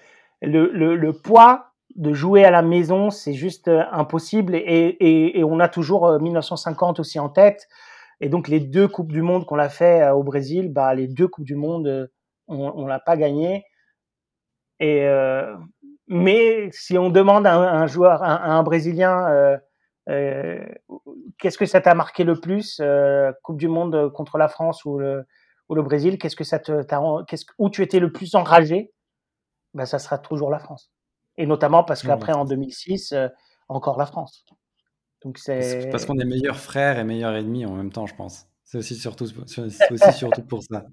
[0.42, 4.56] le, poids de jouer à la maison, c'est juste euh, impossible.
[4.56, 7.68] Et, on a toujours 1950 euh, aussi en tête.
[8.22, 11.10] Et donc, les deux Coupes du Monde qu'on a fait euh, au Brésil, bah, les
[11.10, 12.10] deux Coupes du Monde,
[12.48, 13.66] on l'a pas gagné.
[14.80, 15.06] Et,
[16.08, 19.60] mais si on demande à un, joueur, à, un Brésilien,
[20.08, 24.98] qu'est-ce que ça t'a marqué le plus euh, Coupe du Monde contre la France ou
[24.98, 25.26] le,
[25.70, 26.18] ou le Brésil?
[26.18, 26.84] Qu'est-ce que ça te,
[27.26, 28.94] qu'est-ce, où tu étais le plus enragé?
[29.74, 30.92] Ben, ça sera toujours la France.
[31.38, 33.28] Et notamment parce qu'après en 2006, euh,
[33.70, 34.46] encore la France.
[35.24, 38.48] Donc c'est parce qu'on est meilleurs frères et meilleurs ennemis en même temps, je pense.
[38.64, 39.26] C'est aussi surtout,
[39.92, 40.86] aussi surtout pour ça.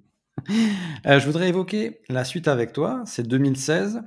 [1.07, 3.03] Euh, je voudrais évoquer la suite avec toi.
[3.07, 4.03] C'est 2016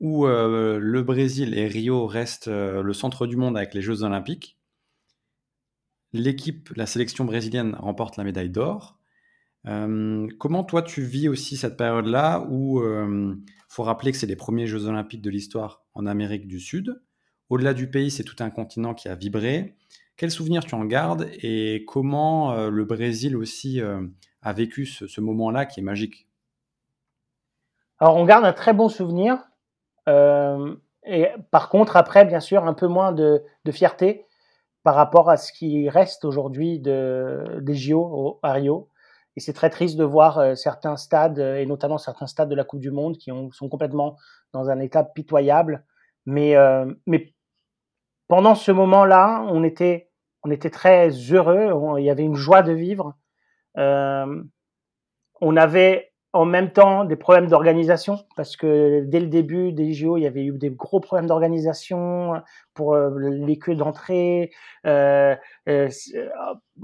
[0.00, 4.02] où euh, le Brésil et Rio restent euh, le centre du monde avec les Jeux
[4.02, 4.58] Olympiques.
[6.12, 8.98] L'équipe, la sélection brésilienne remporte la médaille d'or.
[9.64, 13.36] comment toi tu vis aussi cette période-là où il
[13.68, 17.02] faut rappeler que c'est les premiers Jeux Olympiques de l'histoire en Amérique du Sud.
[17.50, 19.76] Au-delà du pays, c'est tout un continent qui a vibré.
[20.16, 24.04] Quels souvenirs tu en gardes et comment euh, le Brésil aussi euh,
[24.42, 26.28] a vécu ce, moment-là qui est magique?
[28.00, 29.38] Alors, on garde un très bon souvenir.
[30.08, 34.26] Euh, et par contre, après, bien sûr, un peu moins de, fierté
[34.82, 38.88] par rapport à ce qui reste aujourd'hui de, des JO à Rio.
[39.36, 42.80] Et c'est très triste de voir certains stades, et notamment certains stades de la Coupe
[42.80, 44.16] du Monde, qui sont complètement
[44.52, 45.84] dans un état pitoyable.
[46.26, 46.56] Mais,
[48.26, 50.10] pendant ce moment-là, on était,
[50.70, 53.14] très heureux, il y avait une joie de vivre.
[53.78, 54.42] Euh,
[55.40, 58.18] on avait en même temps des problèmes d'organisation?
[58.36, 62.34] Parce que dès le début des JO, il y avait eu des gros problèmes d'organisation
[62.74, 64.50] pour euh, les queues d'entrée
[64.86, 65.34] euh,
[65.68, 65.88] euh,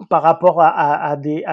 [0.08, 1.44] par rapport à, des,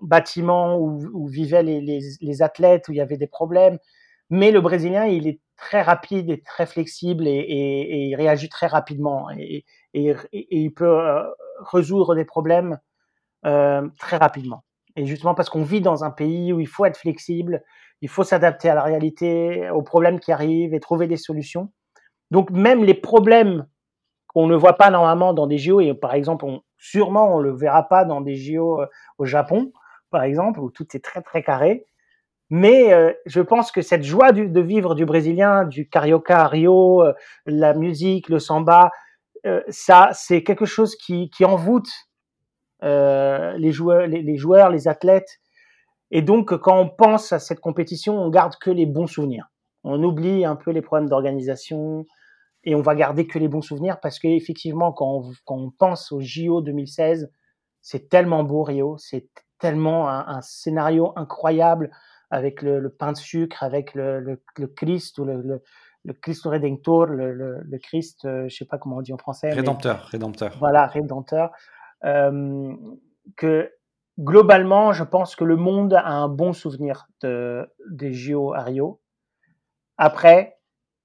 [0.00, 3.78] bâtiments où, vivaient les, athlètes, où il y avait des problèmes.
[4.30, 9.28] Mais le Brésilien, il est très rapide et très flexible et, il réagit très rapidement
[9.30, 11.22] et, il peut euh,
[11.70, 12.78] résoudre des problèmes
[13.46, 14.64] euh, très rapidement.
[14.96, 17.62] Et justement parce qu'on vit dans un pays où il faut être flexible,
[18.02, 21.72] il faut s'adapter à la réalité, aux problèmes qui arrivent et trouver des solutions.
[22.30, 23.66] Donc même les problèmes
[24.26, 27.54] qu'on ne voit pas normalement dans des JO, et par exemple, on, sûrement on le
[27.54, 28.86] verra pas dans des JO euh,
[29.18, 29.72] au Japon,
[30.10, 31.86] par exemple, où tout est très très carré,
[32.50, 37.12] mais euh, je pense que cette joie de vivre du brésilien, du carioca Rio, euh,
[37.46, 38.90] la musique, le samba,
[39.70, 41.90] ça, c'est quelque chose qui, qui envoûte
[42.82, 45.40] les, joueurs, les, les, joueurs, les athlètes.
[46.10, 49.50] Et donc, quand on pense à cette compétition, on garde que les bons souvenirs.
[49.84, 52.06] On oublie un peu les problèmes d'organisation
[52.64, 56.12] et on va garder que les bons souvenirs parce qu'effectivement, quand on, quand on pense
[56.12, 57.30] au JO 2016,
[57.80, 61.90] c'est tellement beau Rio, c'est tellement un, un scénario incroyable
[62.32, 65.60] avec le, pain de sucre, avec le, le, Christ ou le,
[66.04, 69.50] le, Christ Rédempteur, le, Christ, euh, je sais pas comment on dit en français.
[69.50, 70.56] Rédempteur, rédempteur.
[70.58, 71.50] Voilà, rédempteur.
[72.04, 72.74] Euh,
[73.36, 73.70] que
[74.18, 79.00] globalement, je pense que le monde a un bon souvenir de, des JO à Rio.
[79.96, 80.58] Après,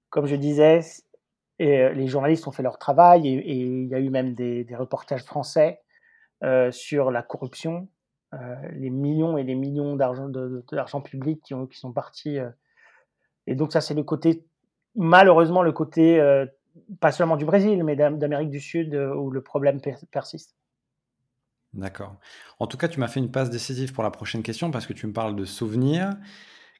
[0.09, 0.81] comme je disais,
[1.61, 5.23] euh, les journalistes ont fait leur travail et, il y a eu même des, reportages
[5.23, 5.81] français
[6.43, 7.87] euh, sur la corruption,
[8.73, 12.37] les millions et les millions d'argent public qui, ont, sont partis.
[13.47, 14.45] Et donc ça, c'est le côté,
[14.95, 16.19] malheureusement, le côté
[16.99, 19.79] pas seulement du Brésil, mais d'Amérique du Sud où le problème
[20.11, 20.56] persiste.
[21.73, 22.15] D'accord.
[22.59, 24.93] En tout cas, tu m'as fait une passe décisive pour la prochaine question parce que
[24.93, 26.11] tu me parles de souvenirs.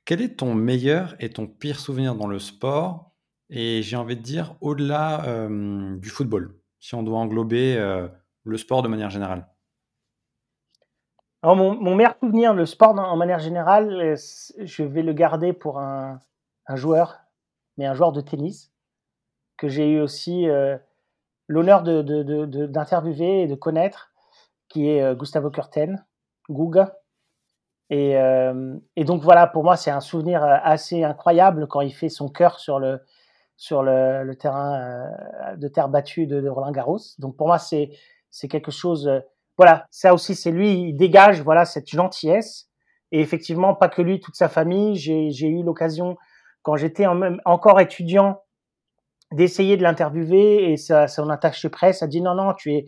[0.06, 3.12] Quel est ton meilleur et ton pire souvenir dans le sport?
[3.50, 7.78] Et j'ai envie de dire au-delà du football, si on doit englober
[8.44, 9.48] le sport de manière générale.
[11.44, 14.16] Mon, meilleur souvenir, le sport en manière générale, euh,
[14.58, 16.20] je vais le garder pour un,
[16.74, 17.20] joueur,
[17.78, 18.72] mais un joueur de tennis,
[19.56, 20.48] que j'ai eu aussi
[21.48, 24.12] l'honneur d'interviewer et de connaître,
[24.70, 26.06] qui est euh, Gustavo Kurten,
[26.50, 26.98] Guga.
[27.90, 31.94] Et, euh, et, donc voilà, pour moi, c'est un souvenir euh, assez incroyable quand il
[31.94, 33.00] fait son cœur sur le,
[33.56, 35.10] sur le, terrain
[35.58, 37.00] de terre battue de, de Roland Garros.
[37.20, 37.90] Donc pour moi, c'est
[38.50, 39.10] quelque chose
[39.58, 42.70] voilà, ça aussi, c'est lui, il dégage voilà cette gentillesse.
[43.12, 44.96] Et effectivement, pas que lui, toute sa famille.
[44.96, 46.18] J'ai eu l'occasion,
[46.62, 47.06] quand j'étais
[47.46, 48.42] encore étudiant,
[49.32, 52.86] d'essayer de l'interviewer et ça, son attaché presse a dit non, non, tu es,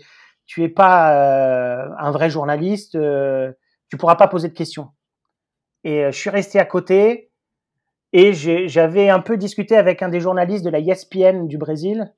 [0.49, 3.51] tu es pas euh, un vrai journaliste, euh,
[3.87, 4.89] tu pourras pas poser de questions.
[5.83, 7.29] Et euh, je suis resté à côté
[8.13, 12.11] et j'avais un peu discuté avec un des journalistes de la ESPN du Brésil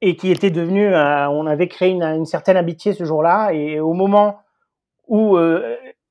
[0.00, 3.52] et qui était devenu, euh, on avait créé une, certaine amitié ce jour-là.
[3.52, 4.40] Et au moment
[5.06, 5.38] où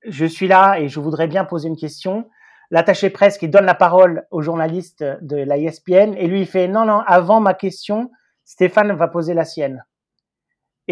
[0.05, 2.29] je suis là et je voudrais bien poser une question,
[2.69, 6.85] l'attaché presse qui donne la parole au journaliste de la ESPN et lui fait non
[6.85, 8.11] non avant ma question,
[8.45, 9.83] Stéphane va poser la sienne.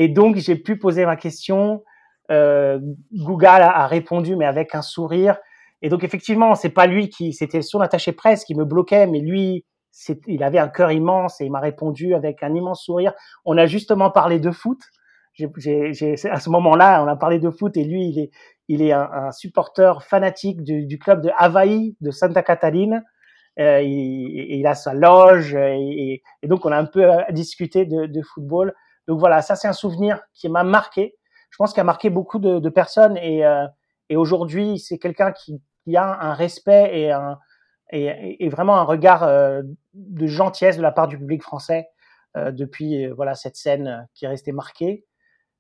[0.02, 1.84] Et donc j'ai pu poser ma question.
[2.32, 2.80] Euh,
[3.12, 5.38] Google a, répondu mais avec un sourire.
[5.82, 9.20] Et donc effectivement, c'est pas lui qui, c'était son attaché presse qui me bloquait, mais
[9.20, 9.66] lui,
[10.28, 13.12] il avait un cœur immense et il m'a répondu avec un immense sourire.
[13.44, 14.80] On a justement parlé de foot.
[15.42, 15.50] à
[16.40, 18.32] ce moment-là, on a parlé de foot et lui, il est,
[18.70, 23.02] il est un, supporter fanatique du, club de Havaï, de Santa Catarina.
[23.58, 28.74] il, il, a sa loge, et, donc on a un peu discuté de, de football.
[29.10, 31.18] Donc voilà, ça c'est un souvenir qui m'a marqué.
[31.50, 33.44] Je pense qu'il a marqué beaucoup de, personnes et,
[34.08, 35.64] et aujourd'hui c'est quelqu'un qui,
[35.96, 37.10] a un respect
[37.92, 39.28] et, vraiment un regard
[39.96, 41.88] de gentillesse de la part du public français
[42.36, 45.08] depuis voilà cette scène qui est restée marquée.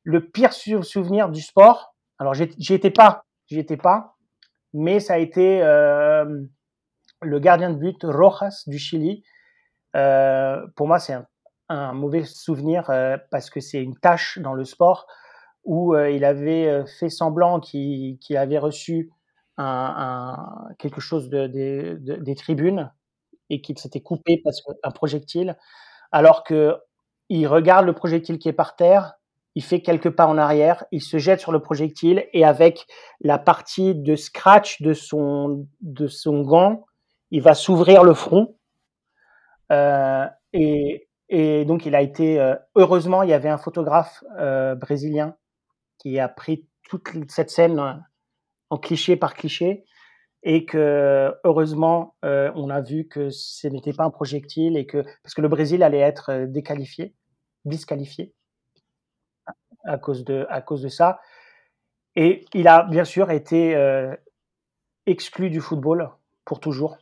[0.04, 4.16] Le pire souvenir du sport, alors j'y étais pas, j'y étais pas,
[4.74, 6.44] mais ça a été euh,
[7.22, 9.24] le gardien de but Rojas du Chili.
[9.96, 11.28] Euh, pour moi, c'est un,
[11.70, 15.08] un, mauvais souvenir euh, parce que c'est une tâche dans le sport
[15.64, 19.12] où euh, il avait euh, fait semblant qu'il qu avait reçu
[19.58, 22.92] un, un, quelque chose de, de, de, des tribunes
[23.50, 25.58] et qu'il s'était coupé parce qu'un projectile,
[26.12, 26.78] alors que
[27.30, 29.14] il regarde le projectile qui est par terre,
[29.56, 32.86] il fait quelques pas en arrière, il se jette sur le projectile et avec
[33.22, 36.86] la partie de scratch de son, de son gant,
[37.32, 38.56] il va s'ouvrir le front.
[39.72, 44.76] Euh, et, et, donc il a été, euh, heureusement, il y avait un photographe euh,
[44.76, 45.36] brésilien
[45.98, 48.04] qui a pris toute cette scène
[48.70, 49.86] en cliché par cliché
[50.44, 55.04] et que heureusement euh, on a vu que ce n'était pas un projectile et que
[55.24, 57.14] parce que le Brésil allait être euh, déqualifié,
[57.66, 58.34] disqualifié
[59.86, 61.20] à cause de, à cause de ça.
[62.16, 64.16] Et il a bien sûr été euh,
[65.06, 66.10] exclu du football
[66.46, 66.98] pour toujours.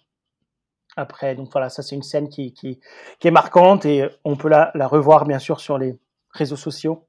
[0.97, 2.79] Après, donc voilà, ça c'est une scène qui, qui,
[3.19, 5.97] qui, est marquante et on peut la, la, revoir bien sûr sur les
[6.31, 7.07] réseaux sociaux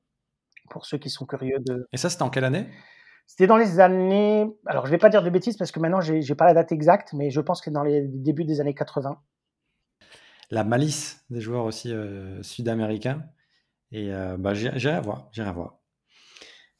[0.70, 1.88] pour ceux qui sont curieux de.
[1.92, 2.68] Et ça, c'était en quelle année?
[3.26, 4.46] C'était dans les années.
[4.66, 6.70] Alors, je vais pas dire de bêtises parce que maintenant, j'ai n'ai pas la date
[6.70, 9.18] exacte, mais je pense que dans les débuts des années 80.
[10.50, 13.22] La malice des joueurs aussi euh, sud-américains.
[13.90, 15.78] Et euh, bah, j'irai voir, j'irai voir.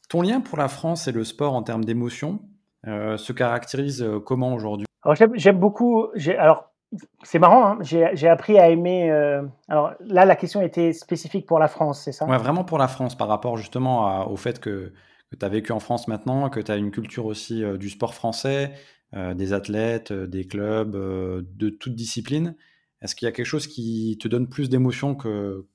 [0.08, 2.40] Ton lien pour la France et le sport en termes d'émotion
[2.86, 4.86] euh, se caractérise euh, comment aujourd'hui?
[5.02, 6.06] Alors j'aime beaucoup.
[6.38, 6.72] Alors
[7.22, 9.10] c'est marrant, hein, j'ai appris à aimer.
[9.10, 12.24] Euh, alors là, la question était spécifique pour la France, c'est ça?
[12.26, 14.92] Ouais, vraiment pour la France, par rapport justement à, au fait que,
[15.30, 17.90] que tu as vécu en France maintenant, que tu as une culture aussi euh, du
[17.90, 18.72] sport français,
[19.14, 22.56] euh, des athlètes, des clubs, de toute discipline.
[23.02, 25.66] Est-ce qu'il y a quelque chose qui te donne plus d'émotion qu'autre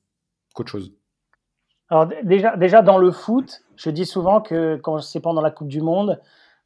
[0.56, 0.94] qu chose?
[1.90, 5.68] Alors déjà, déjà dans le foot, je dis souvent que quand c'est pendant la Coupe
[5.68, 6.20] du Monde,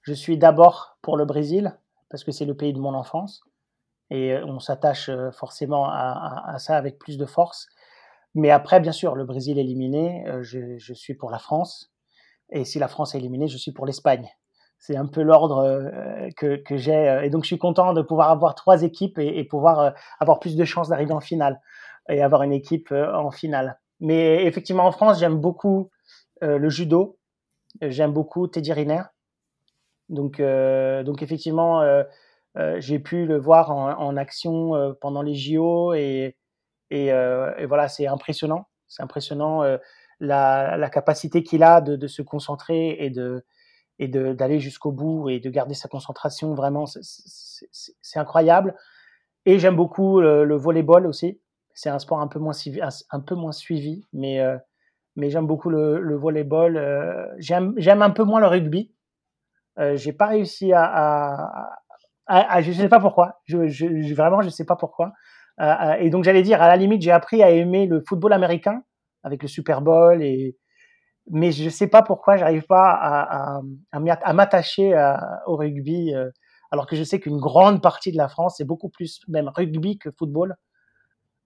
[0.04, 1.78] je suis d'abord pour le Brésil
[2.10, 3.44] parce que c'est le pays de mon enfance
[4.10, 7.68] et on s'attache forcément à, à, à, ça avec plus de force.
[8.36, 11.92] Mais après, bien sûr, le Brésil éliminé, je, je, suis pour la France.
[12.52, 14.30] Et si la France est éliminée, je suis pour l'Espagne.
[14.80, 15.92] C'est un peu l'ordre
[16.38, 17.22] que, que j'ai.
[17.24, 20.56] Et donc, je suis content de pouvoir avoir trois équipes et, et pouvoir avoir plus
[20.56, 21.60] de chances d'arriver en finale
[22.10, 23.80] et avoir une équipe en finale.
[24.00, 25.90] Mais effectivement, en France, j'aime beaucoup
[26.44, 27.18] euh, le judo.
[27.82, 29.04] J'aime beaucoup Teddy Riner.
[30.10, 32.04] Donc, euh, donc effectivement, euh, euh,
[32.80, 36.32] j'ai pu le voir en, action euh, pendant les JO euh,
[36.90, 38.68] et voilà, c'est impressionnant.
[38.88, 39.64] C'est impressionnant
[40.20, 43.44] la, capacité qu'il a de, se concentrer et de
[44.00, 46.54] d'aller jusqu'au bout et de garder sa concentration.
[46.54, 48.76] Vraiment, c'est incroyable.
[49.46, 51.42] Et j'aime beaucoup le, le, volleyball aussi.
[51.74, 52.80] C'est un sport un peu moins suivi,
[53.26, 57.36] peu moins suivi mais j'aime beaucoup le, le volleyball.
[57.40, 58.94] j'aime un peu moins le rugby.
[59.80, 61.78] Euh, j'ai pas réussi à,
[62.28, 63.42] ah, ah, je sais pas pourquoi.
[63.50, 65.14] Vraiment, je sais pas pourquoi.
[65.60, 68.34] Euh, euh, et donc, j'allais dire, à la limite, j'ai appris à aimer le football
[68.34, 68.84] américain
[69.24, 70.22] avec le Super Bowl
[71.30, 73.62] mais je sais pas pourquoi j'arrive pas
[73.92, 74.94] à, m'attacher
[75.46, 76.30] au rugby, euh,
[76.72, 79.98] alors que je sais qu'une grande partie de la France c'est beaucoup plus même rugby
[79.98, 80.56] que football.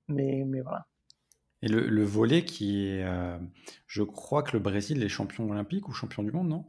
[0.07, 0.85] Mais, voilà.
[1.61, 3.37] Et le, le volet qui est, euh,
[3.87, 6.65] je crois que le Brésil est champion olympique ou champion du monde, non?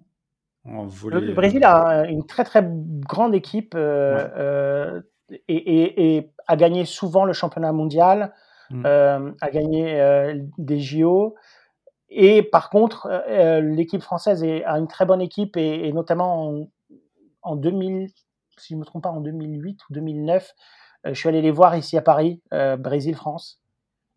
[0.65, 4.31] Volley, le, Brésil a une très très grande équipe euh, ouais.
[4.37, 5.01] euh,
[5.49, 8.33] et, et, et, a gagné souvent le championnat mondial,
[8.85, 11.35] euh, a gagné euh, des JO.
[12.09, 16.49] Et par contre, euh, l'équipe française est, a une très bonne équipe et, et notamment
[16.49, 16.69] en,
[17.43, 18.09] en, 2000,
[18.59, 20.53] si je ne me trompe pas, en 2008 ou 2009,
[21.05, 22.41] je suis allé les voir ici à Paris,
[22.79, 23.61] Brésil-France,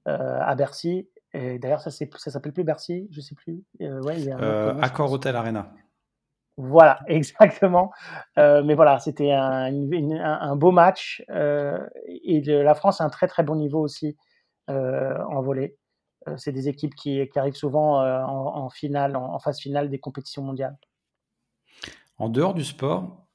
[0.06, 1.10] à Bercy.
[1.34, 3.64] D'ailleurs, ça, ça s'appelle plus Bercy, je sais plus.
[3.80, 5.72] ouais, il y a Accor Hotel Arena.
[6.58, 7.92] Voilà, exactement.
[8.38, 13.28] Euh, mais voilà, c'était un, beau match euh, et de, la France a un très
[13.28, 14.16] très bon niveau aussi
[14.70, 15.78] euh, en volée.
[16.38, 20.00] C'est des équipes qui, qui arrivent souvent en, en, finale, en, en, phase finale des
[20.00, 20.76] compétitions mondiales.
[22.18, 23.28] En dehors du sport,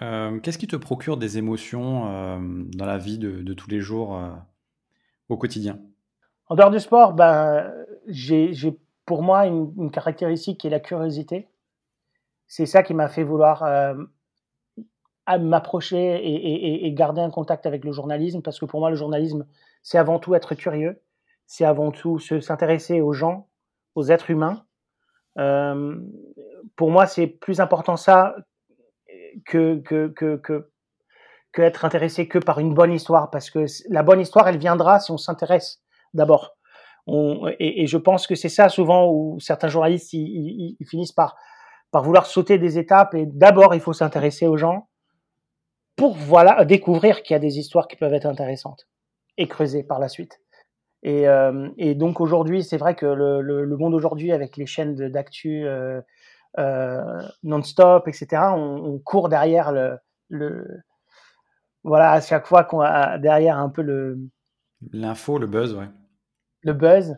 [0.00, 2.40] qu'est-ce qui te procure des émotions
[2.74, 4.20] dans la vie de, de tous les jours
[5.28, 5.78] au quotidien?
[6.48, 7.72] En dehors du sport, ben,
[8.08, 8.52] j'ai
[9.06, 11.46] pour moi une, une caractéristique qui est la curiosité
[12.48, 13.94] c'est ça qui m'a fait vouloir euh,
[15.38, 16.20] m'approcher
[16.84, 19.46] et, garder un contact avec le journalisme, parce que pour moi, le journalisme,
[19.82, 21.00] c'est avant tout être curieux,
[21.46, 23.48] c'est avant tout s'intéresser aux gens,
[23.94, 24.64] aux êtres humains.
[25.38, 25.96] Euh,
[26.76, 28.34] pour moi, c'est plus important ça
[29.44, 30.70] que, que, que, que,
[31.60, 35.10] être intéressé que par une bonne histoire, parce que la bonne histoire, elle viendra si
[35.10, 35.82] on s'intéresse
[36.14, 36.56] d'abord.
[37.58, 41.36] Et, je pense que c'est ça souvent où certains journalistes ils, finissent par,
[41.90, 43.14] par vouloir sauter des étapes.
[43.14, 44.88] Et d'abord, il faut s'intéresser aux gens
[45.96, 48.86] pour voilà découvrir qu'il y a des histoires qui peuvent être intéressantes
[49.36, 50.40] et creuser par la suite.
[51.02, 54.96] Et, euh, et donc aujourd'hui, c'est vrai que le, le, monde aujourd'hui, avec les chaînes
[54.96, 56.00] d'actu euh,
[56.58, 60.66] euh, non-stop, etc., on, on, court derrière le, le,
[61.84, 64.18] voilà à chaque fois qu'on a derrière un peu le
[64.92, 65.88] l'info, le buzz, ouais.
[66.62, 67.16] Le buzz,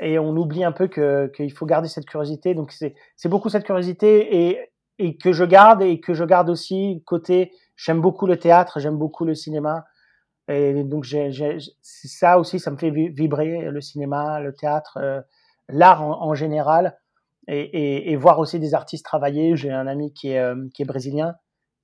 [0.00, 2.54] et on oublie un peu que qu'il faut garder cette curiosité.
[2.54, 6.50] Donc c'est c'est beaucoup cette curiosité et et que je garde et que je garde
[6.50, 7.52] aussi côté.
[7.76, 9.84] J'aime beaucoup le théâtre, j'aime beaucoup le cinéma.
[10.48, 11.30] Et donc, j'ai,
[11.80, 15.20] ça aussi, ça me fait vibrer, le cinéma, le théâtre, euh,
[15.68, 16.98] l'art en, général,
[17.48, 19.56] et, et, et, voir aussi des artistes travailler.
[19.56, 21.34] J'ai un ami qui est, euh, qui est brésilien,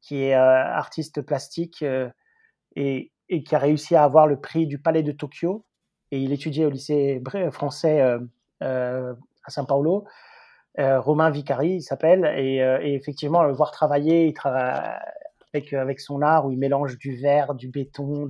[0.02, 1.82] qui est euh, artiste plastique
[2.76, 5.64] et, et, qui a réussi à avoir le prix du Palais de Tokyo.
[6.10, 8.00] Et il étudiait au lycée français
[8.60, 10.04] à São Paulo.
[10.78, 14.96] Romain Vicari, il s'appelle, et, et, effectivement, le voir travailler, il travaille
[15.52, 18.28] avec, euh, avec son art où il mélange du verre, du béton.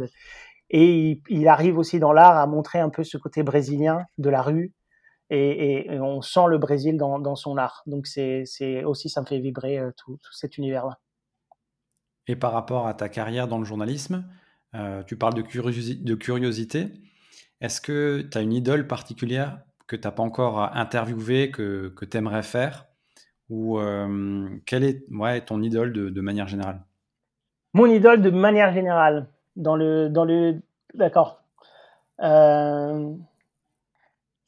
[0.70, 4.42] Et il, arrive aussi dans l'art à montrer un peu ce côté brésilien de la
[4.42, 4.72] rue.
[5.30, 7.82] Et, on sent le Brésil dans, dans son art.
[7.86, 8.44] Donc c'est
[8.84, 10.98] aussi, ça me fait vibrer euh, tout, cet univers-là.
[12.26, 14.24] Et par rapport à ta carrière dans le journalisme,
[14.74, 15.42] euh, tu parles de
[16.14, 16.88] curiosité.
[17.60, 22.04] Est-ce que tu as une idole particulière que tu n'as pas encore interviewée, que, que
[22.04, 22.86] tu aimerais faire?
[23.48, 26.80] Ou euh, quelle est ouais, ton idole de, manière générale?
[27.74, 30.60] Mon idole de manière générale, dans le, dans le,
[30.94, 31.42] d'accord.
[32.22, 33.12] Euh,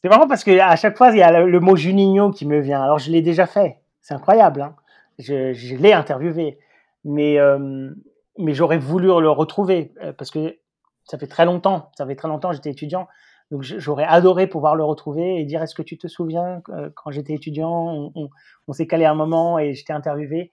[0.03, 2.61] c'est marrant parce que à chaque fois il y a le, mot Juninho qui me
[2.61, 2.82] vient.
[2.82, 4.62] Alors je l'ai déjà fait, c'est incroyable.
[4.62, 4.74] Hein.
[5.18, 6.59] Je, l'ai interviewé,
[7.05, 7.90] mais euh,
[8.38, 10.57] mais j'aurais voulu le retrouver euh, parce que
[11.05, 11.90] ça fait très longtemps.
[11.96, 12.53] Ça fait très longtemps.
[12.53, 13.09] J'étais étudiant,
[13.50, 16.62] donc j'aurais adoré pouvoir le retrouver et dire est-ce que tu te souviens
[16.94, 20.53] quand j'étais étudiant, on, s'est calé un moment et j'étais interviewé.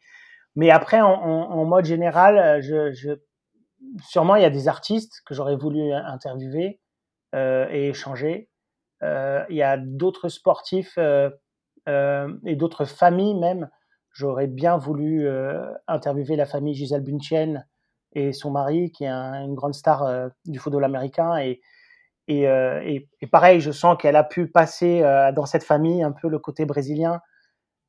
[0.56, 3.16] Mais après, en, mode général, euh,
[4.02, 6.80] sûrement il y a des artistes que j'aurais voulu interviewer
[7.36, 8.50] euh, et échanger.
[9.04, 11.30] Euh, il y a d'autres sportifs euh,
[11.88, 13.70] euh et d'autres familles même.
[14.12, 17.66] J'aurais bien voulu euh, interviewer la famille Gisèle Bunchen
[18.14, 21.38] et son mari, qui est une grande star du football américain.
[21.38, 21.62] Et,
[22.28, 25.01] et, et, et pareil, je sens qu'elle a pu passer
[25.36, 27.22] dans cette famille un peu le côté brésilien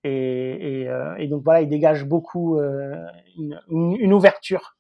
[0.04, 3.06] et, et, euh, donc voilà, il dégage beaucoup euh,
[3.68, 4.76] une, ouverture,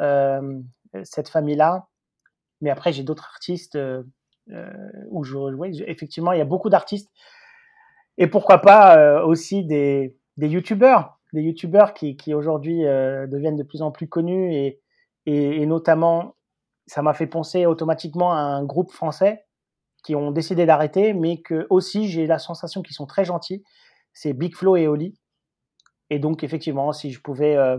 [0.00, 0.60] euh,
[1.04, 1.86] cette famille-là.
[2.60, 3.78] Mais après, j'ai d'autres artistes
[5.10, 7.10] où je, oui, effectivement, il y a beaucoup d'artistes.
[8.18, 13.90] Et pourquoi pas aussi des, des youtubeurs, des youtubeurs qui, aujourd'hui deviennent de plus en
[13.90, 14.52] plus connus
[15.26, 16.34] et, notamment,
[16.86, 19.44] ça m'a fait penser automatiquement à un groupe français
[20.02, 23.62] qui ont décidé d'arrêter, mais que aussi j'ai la sensation qu'ils sont très gentils
[24.16, 25.14] c'est Big Flo et Oli.
[26.08, 27.76] Et donc, effectivement, si je pouvais euh,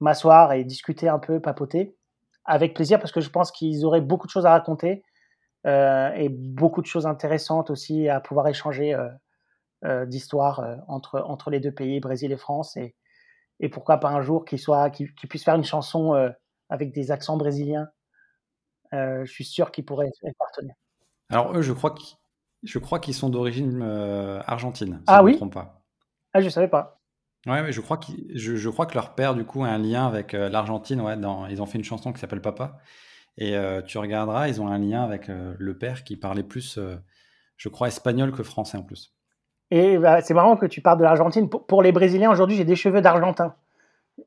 [0.00, 1.96] m'asseoir et discuter un peu, papoter,
[2.44, 5.02] avec plaisir, parce que je pense qu'ils auraient beaucoup de choses à raconter
[5.66, 9.08] euh, et beaucoup de choses intéressantes aussi à pouvoir échanger euh,
[10.06, 12.76] d'histoire entre, entre les deux pays, Brésil et France.
[12.76, 12.94] Et,
[13.60, 16.32] et pourquoi pas un jour qu'ils qu puissent faire une chanson
[16.70, 17.88] avec des accents brésiliens.
[18.92, 20.76] je suis sûr qu'ils pourraient être partenaires.
[21.28, 22.16] Alors, eux, je crois qu'ils
[22.64, 25.32] je crois qu'ils sont d'origine euh, argentine, si ah je ne oui?
[25.32, 25.82] me trompe pas.
[26.32, 27.00] Ah, je savais pas.
[27.46, 28.00] Ouais, mais je crois,
[28.34, 31.00] je, je, crois que leur père, du coup, a un lien avec euh, l'Argentine.
[31.00, 32.78] Ouais, dans, ils ont fait une chanson qui s'appelle Papa.
[33.36, 36.78] Et euh, tu regarderas, ils ont un lien avec euh, le père qui parlait plus,
[36.78, 36.96] euh,
[37.58, 39.13] je crois, espagnol que français en plus.
[39.74, 41.48] Et bah, c'est marrant que tu parles de l'Argentine.
[41.48, 43.56] Pour, pour, les Brésiliens, aujourd'hui, j'ai des cheveux d'Argentin.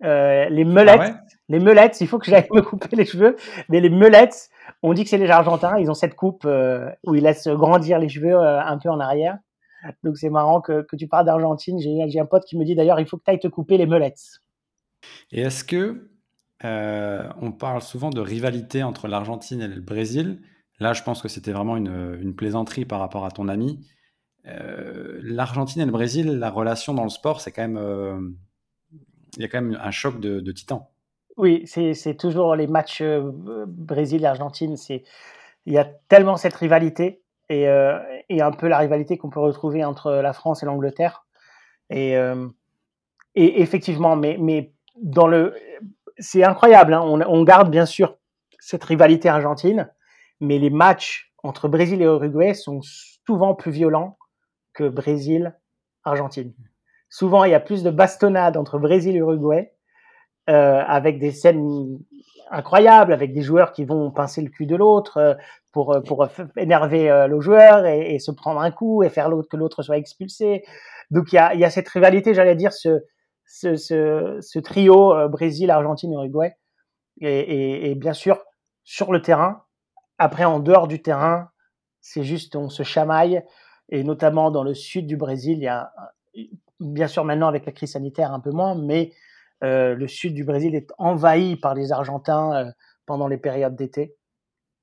[0.04, 1.14] Euh, les meulettes, ah ouais?
[1.48, 3.38] les meulettes, il faut que j'aille me couper les cheveux,
[3.70, 4.50] mais les meulettes,
[4.84, 7.98] on dit que c'est les Argentins, ils ont cette coupe euh, où ils laissent grandir
[7.98, 9.38] les cheveux euh, un peu en arrière.
[10.04, 11.80] Donc c'est marrant que, que, tu parles d'Argentine.
[11.80, 13.86] J'ai un pote qui me dit d'ailleurs, il faut que tu ailles te couper les
[13.86, 14.41] meulettes.
[15.32, 16.10] Et est-ce que
[16.62, 20.41] on parle souvent de rivalité entre l'Argentine et le Brésil?
[20.82, 23.88] Là, je pense que c'était vraiment une, une, plaisanterie par rapport à ton ami.
[24.48, 28.20] Euh, L'Argentine et le Brésil, la relation dans le sport, c'est quand même, euh,
[29.36, 30.88] il y a quand même un choc de, titans.
[31.36, 33.32] Oui, c'est toujours les matchs euh,
[33.68, 34.76] Brésil-Argentine.
[35.66, 40.12] Il y a tellement cette rivalité et, un peu la rivalité qu'on peut retrouver entre
[40.12, 41.26] la France et l'Angleterre.
[41.89, 42.16] Et,
[43.36, 45.54] effectivement, mais, mais dans le
[46.20, 46.93] c'est incroyable.
[46.93, 47.02] Hein.
[47.02, 48.18] On, garde bien sûr
[48.60, 49.89] cette rivalité argentine,
[50.39, 54.16] mais les matchs entre Brésil et Uruguay sont souvent plus violents
[54.78, 56.53] que Brésil-Argentine.
[57.09, 59.73] Souvent, il y a plus de bastonnades entre Brésil et Uruguay,
[60.49, 61.99] euh, avec des scènes
[62.51, 65.34] incroyables, avec des joueurs qui vont pincer le cul de l'autre euh,
[65.73, 69.82] pour, euh, pour énerver le joueur et, se prendre un coup et faire que l'autre
[69.82, 70.63] soit expulsé.
[71.09, 73.03] Donc il y a, il y a cette rivalité, j'allais dire, ce,
[73.45, 76.55] ce, trio Brésil, Argentine, Uruguay.
[77.19, 78.43] Et, et, bien sûr,
[78.84, 79.63] sur le terrain,
[80.19, 81.49] après en dehors du terrain,
[81.99, 83.43] c'est juste on se chamaille.
[83.90, 85.94] Et notamment dans le sud du Brésil, il y a
[86.80, 89.14] bien sûr maintenant avec la crise sanitaire un peu moins, mais
[89.64, 92.72] euh, le sud du Brésil est envahi par les Argentins euh,
[93.06, 94.16] pendant les périodes d'été.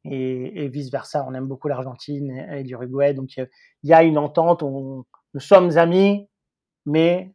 [0.05, 3.15] Et, et, vice versa, on aime beaucoup l'Argentine et, et l'Uruguay.
[3.15, 3.49] Donc il
[3.85, 6.29] y a une entente, on, nous sommes amis,
[6.85, 7.35] mais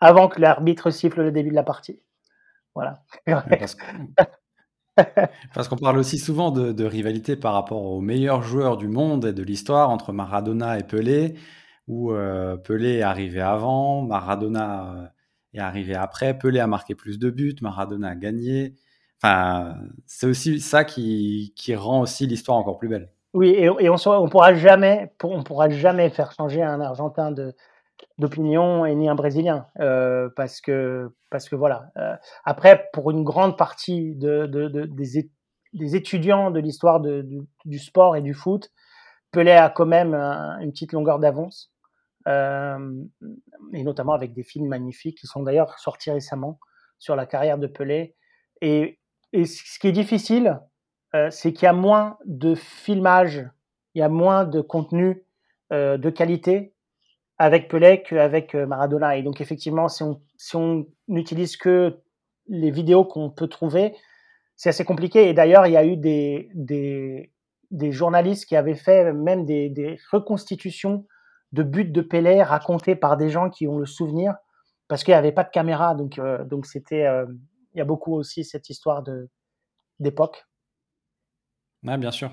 [0.00, 2.02] avant que l'arbitre siffle le début de la partie.
[2.74, 3.02] Voilà.
[3.24, 3.76] Parce
[5.68, 9.42] qu'on parle aussi souvent de, rivalité par rapport aux meilleurs joueurs du monde et de
[9.42, 11.34] l'histoire entre Maradona et Pelé,
[11.88, 15.06] où euh, Pelé est arrivé avant, Maradona euh,
[15.54, 18.74] est arrivé après, Pelé a marqué plus de buts, Maradona a gagné.
[19.22, 19.76] Enfin,
[20.06, 23.12] c'est aussi ça qui, rend aussi l'histoire encore plus belle.
[23.34, 24.52] Oui, et, on ne pourra
[25.44, 27.54] pourra jamais faire changer un Argentin de,
[28.18, 31.90] d'opinion et ni un Brésilien, euh, parce que parce que voilà.
[31.96, 35.30] Euh, après, pour une grande partie de, de, de des,
[35.72, 38.70] des, étudiants de l'histoire du, du, sport et du foot,
[39.30, 41.72] Pelé a quand même un, une petite longueur d'avance,
[42.28, 43.02] euh,
[43.72, 46.58] et notamment avec des films magnifiques qui sont d'ailleurs sortis récemment
[46.98, 48.14] sur la carrière de Pelé.
[48.60, 49.00] Et,
[49.32, 50.60] et ce qui est difficile,
[51.30, 53.46] c'est qu'il y a moins de filmage,
[53.94, 55.26] il y a moins de contenu
[55.70, 56.72] de qualité
[57.42, 59.16] avec Pelé qu'avec euh, Maradona.
[59.16, 61.98] Et donc, effectivement, si on, si on n'utilise que
[62.46, 63.96] les vidéos qu'on peut trouver,
[64.54, 65.28] c'est assez compliqué.
[65.28, 67.32] Et d'ailleurs, il y a eu des, des,
[67.72, 71.04] des, journalistes qui avaient fait même des, des, reconstitutions
[71.50, 74.36] de buts de Pelé racontés par des gens qui ont le souvenir,
[74.86, 75.96] parce qu'il n'y avait pas de caméra.
[75.96, 77.26] Donc, euh, donc c'était, euh,
[77.74, 79.02] il y a beaucoup aussi cette histoire
[79.98, 80.46] d'époque.
[81.82, 82.30] Ouais, bien sûr.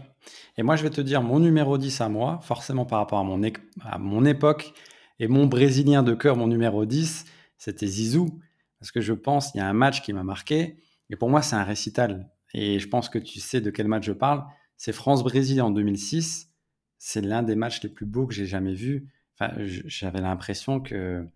[0.56, 3.24] Et moi, je vais te dire mon numéro 10 à moi, forcément par rapport à
[3.24, 3.42] mon,
[3.84, 4.76] à mon époque
[5.20, 7.26] et mon Brésilien de cœur, mon numéro 10,
[7.58, 8.40] c'était Zizou.
[8.80, 10.78] Parce que je pense, il y a un match qui m'a marqué.
[11.10, 12.32] Et pour moi, c'est un récital.
[12.54, 14.46] Et je pense que tu sais de quel match je parle.
[14.78, 16.50] C'est France-Brésil en 2006.
[16.98, 19.10] C'est l'un des matchs les plus beaux que j'ai jamais vus.
[19.38, 21.28] Enfin, j'avais l'impression que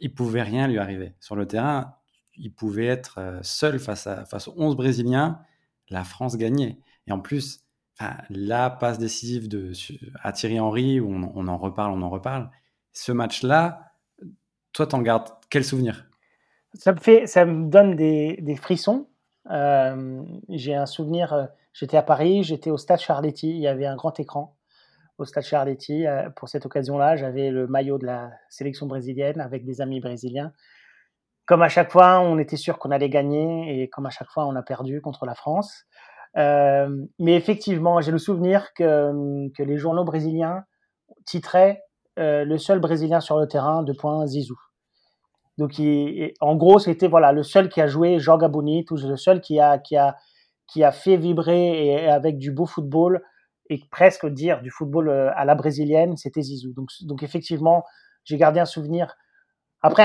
[0.00, 1.14] il pouvait rien lui arriver.
[1.20, 1.94] Sur le terrain,
[2.36, 5.40] il pouvait être euh, seul face, à, face aux 11 Brésiliens.
[5.90, 6.78] La France gagnait.
[7.06, 7.64] Et en plus,
[8.30, 9.72] la passe décisive de,
[10.22, 12.50] à Thierry Henry, où on en reparle, on en reparle
[12.92, 13.92] ce match-là,
[14.72, 16.06] toi, t'en gardes quel souvenir?
[16.74, 19.08] Ça me, fait, ça me donne des, frissons.
[19.50, 23.86] Euh, j'ai un souvenir, euh, j'étais à Paris, j'étais au stade Charletti, il y avait
[23.86, 24.56] un grand écran
[25.16, 26.06] au stade Charletti.
[26.06, 30.52] Euh, pour cette occasion-là, j'avais le maillot de la sélection brésilienne avec des amis brésiliens.
[31.46, 34.46] Comme à chaque fois, on était sûr qu'on allait gagner et comme à chaque fois,
[34.46, 35.86] on a perdu contre la France.
[36.36, 40.64] Mais effectivement, j'ai le souvenir que les journaux brésiliens
[41.24, 41.82] titraient
[42.18, 44.58] euh, le seul Brésilien sur le terrain, de points Zizou.
[45.56, 45.72] Donc,
[46.40, 49.78] en gros, c'était voilà le seul qui a joué Jorga Bonito, le seul qui a
[49.78, 50.16] qui a
[50.68, 53.22] qui a fait vibrer et, avec du beau football
[53.70, 56.72] et presque dire du football euh, à la brésilienne, c'était Zizou.
[56.74, 57.84] Donc, donc effectivement,
[58.24, 59.14] j'ai gardé un souvenir.
[59.80, 60.04] Après,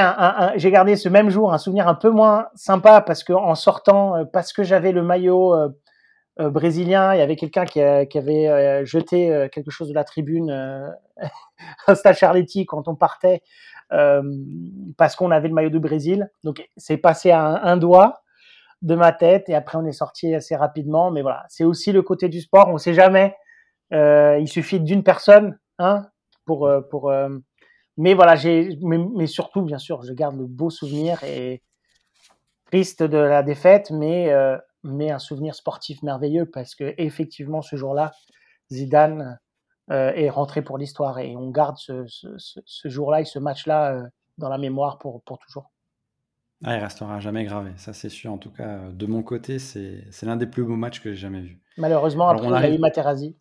[0.55, 4.15] j'ai gardé ce même jour un souvenir un peu moins sympa parce que en sortant,
[4.15, 5.55] euh, parce que j'avais le maillot
[6.37, 10.49] brésilien, il y avait quelqu'un qui, avait euh, jeté quelque chose de la tribune
[11.87, 13.41] un stade Charletti quand on partait
[13.91, 14.23] euh,
[14.97, 16.31] parce qu'on avait le maillot du Brésil.
[16.43, 18.23] Donc c'est passé à un, doigt
[18.81, 21.11] de ma tête et après on est sorti assez rapidement.
[21.11, 22.69] Mais voilà, c'est aussi le côté du sport.
[22.69, 23.35] On ne sait jamais.
[23.93, 26.07] Euh, il suffit d'une personne hein,
[26.45, 27.09] pour euh, pour.
[27.09, 27.29] Euh,
[27.97, 31.61] mais voilà, j'ai mais, surtout bien sûr, je garde le beau souvenir et
[32.65, 37.75] triste de la défaite, mais euh, mais un souvenir sportif merveilleux parce que effectivement ce
[37.75, 38.11] jour-là,
[38.71, 39.39] Zidane
[39.91, 41.19] euh, est rentré pour l'histoire.
[41.19, 44.03] Et on garde ce, ce, ce jour-là et ce match-là euh,
[44.37, 45.71] dans la mémoire pour, pour toujours.
[46.65, 48.31] Ah, il restera jamais gravé, ça c'est sûr.
[48.31, 51.41] En tout cas, de mon côté, c'est l'un des plus beaux matchs que j'ai jamais
[51.41, 51.59] vu.
[51.77, 52.71] Malheureusement, Alors, après, on, arrive...
[52.71, 53.37] a eu Materazzi.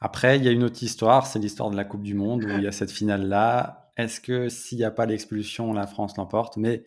[0.00, 2.48] Après, il y a une autre histoire, c'est l'histoire de la Coupe du Monde, où
[2.48, 3.90] il y a cette finale-là.
[3.98, 6.56] Est-ce que s'il n'y a pas l'expulsion, la France l'emporte?
[6.56, 6.84] Mais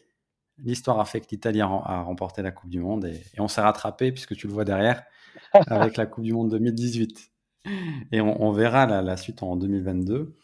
[0.63, 3.61] l'histoire a fait que l'Italie a remporté la Coupe du Monde et, et on s'est
[3.61, 5.03] rattrapé, puisque tu le vois derrière,
[5.67, 7.31] avec la Coupe du Monde 2018
[8.11, 10.35] et on, on verra la, la, suite en 2022.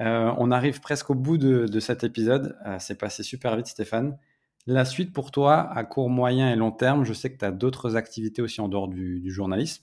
[0.00, 2.56] Euh, on arrive presque au bout de, de cet épisode.
[2.66, 4.18] Euh, c'est passé super vite, Stéphane.
[4.66, 7.50] La suite pour toi, à court, moyen et long terme, je sais que tu as
[7.50, 9.82] d'autres activités aussi en dehors du, journalisme.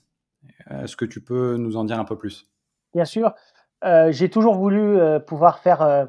[0.70, 2.46] Est-ce que tu peux nous en dire un peu plus?
[2.94, 3.34] Bien sûr.
[3.84, 6.06] Euh, j'ai toujours voulu euh, pouvoir faire euh,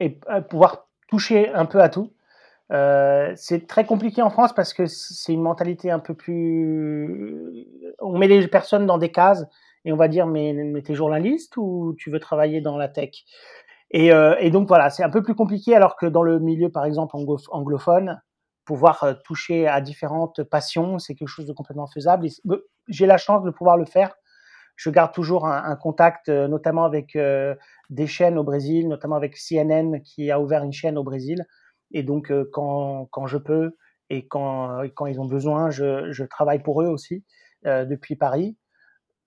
[0.00, 0.18] et
[0.50, 2.12] pouvoir toucher un peu à tout.
[2.70, 7.66] C'est très compliqué en France parce que c'est une mentalité un peu plus.
[8.00, 9.44] On met les personnes dans des cases
[9.84, 13.24] et on va dire mais, mais t'es journaliste ou tu veux travailler dans la tech?
[13.90, 14.08] Et,
[14.40, 17.16] et, donc voilà, c'est un peu plus compliqué alors que dans le milieu par exemple
[17.50, 18.20] anglophone,
[18.66, 22.26] pouvoir toucher à différentes passions, c'est quelque chose de complètement faisable.
[22.88, 24.14] J'ai la chance de pouvoir le faire
[24.78, 27.56] je garde toujours un, contact, euh, notamment avec euh,
[27.90, 31.44] des chaînes au Brésil, notamment avec CNN qui a ouvert une chaîne au Brésil.
[31.92, 33.76] Et donc, euh, quand, quand, je peux
[34.10, 37.24] et quand, quand ils ont besoin, je, je travaille pour eux aussi
[37.64, 38.56] depuis Paris.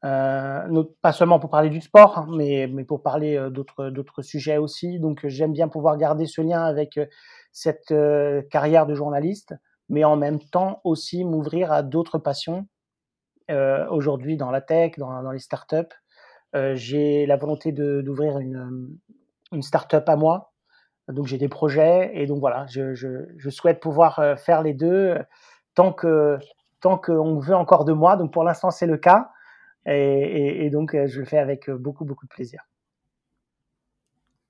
[0.03, 4.99] Euh, pas seulement pour parler du sport, hein, mais, mais pour parler d'autres, sujets aussi.
[4.99, 6.99] Donc j'aime bien pouvoir garder ce lien avec
[7.51, 7.93] cette
[8.49, 9.53] carrière de journaliste,
[9.89, 12.66] mais en même temps aussi m'ouvrir à d'autres passions
[13.51, 15.93] euh, aujourd'hui dans la tech, dans, dans les startups.
[16.55, 20.50] Euh, j'ai la volonté d'ouvrir une, euh, une startup à moi.
[21.07, 25.17] Donc j'ai des projets et donc voilà, je, souhaite pouvoir faire les deux
[25.75, 26.37] tant que
[26.79, 28.15] tant qu'on veut encore de moi.
[28.15, 29.31] Donc pour l'instant c'est le cas
[29.85, 32.61] et, donc je le fais avec beaucoup beaucoup de plaisir.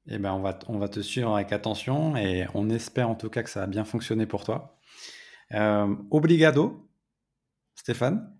[0.07, 3.29] Eh ben on va on va te suivre avec attention et on espère en tout
[3.29, 4.77] cas que ça va bien fonctionner pour toi.
[5.53, 6.89] Euh, obrigado,
[7.75, 8.33] Stéphane.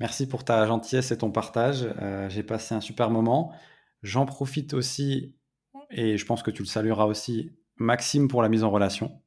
[0.00, 1.88] Merci pour ta gentillesse et ton partage.
[2.00, 3.52] Euh, j'ai passé un super moment.
[4.02, 5.35] J'en profite aussi,
[5.90, 9.20] et je pense que tu le salueras aussi, Maxime pour la mise en relation,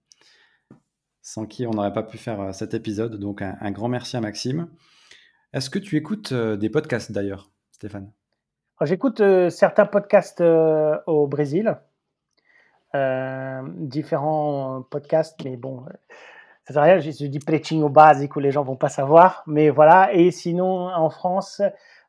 [1.22, 3.20] sans qui on n'aurait pas pu faire euh, cet épisode.
[3.20, 4.70] Donc un, grand merci à Maxime.
[5.54, 8.12] Est-ce que tu écoutes euh, des podcasts d'ailleurs, Stéphane?
[8.82, 11.78] J'écoute certains podcasts au Brésil,
[12.94, 15.84] différents podcasts, mais bon
[16.74, 20.14] ça rien, je, dis pretinho basique où les gens vont pas savoir, mais voilà.
[20.14, 21.62] Et sinon, en France,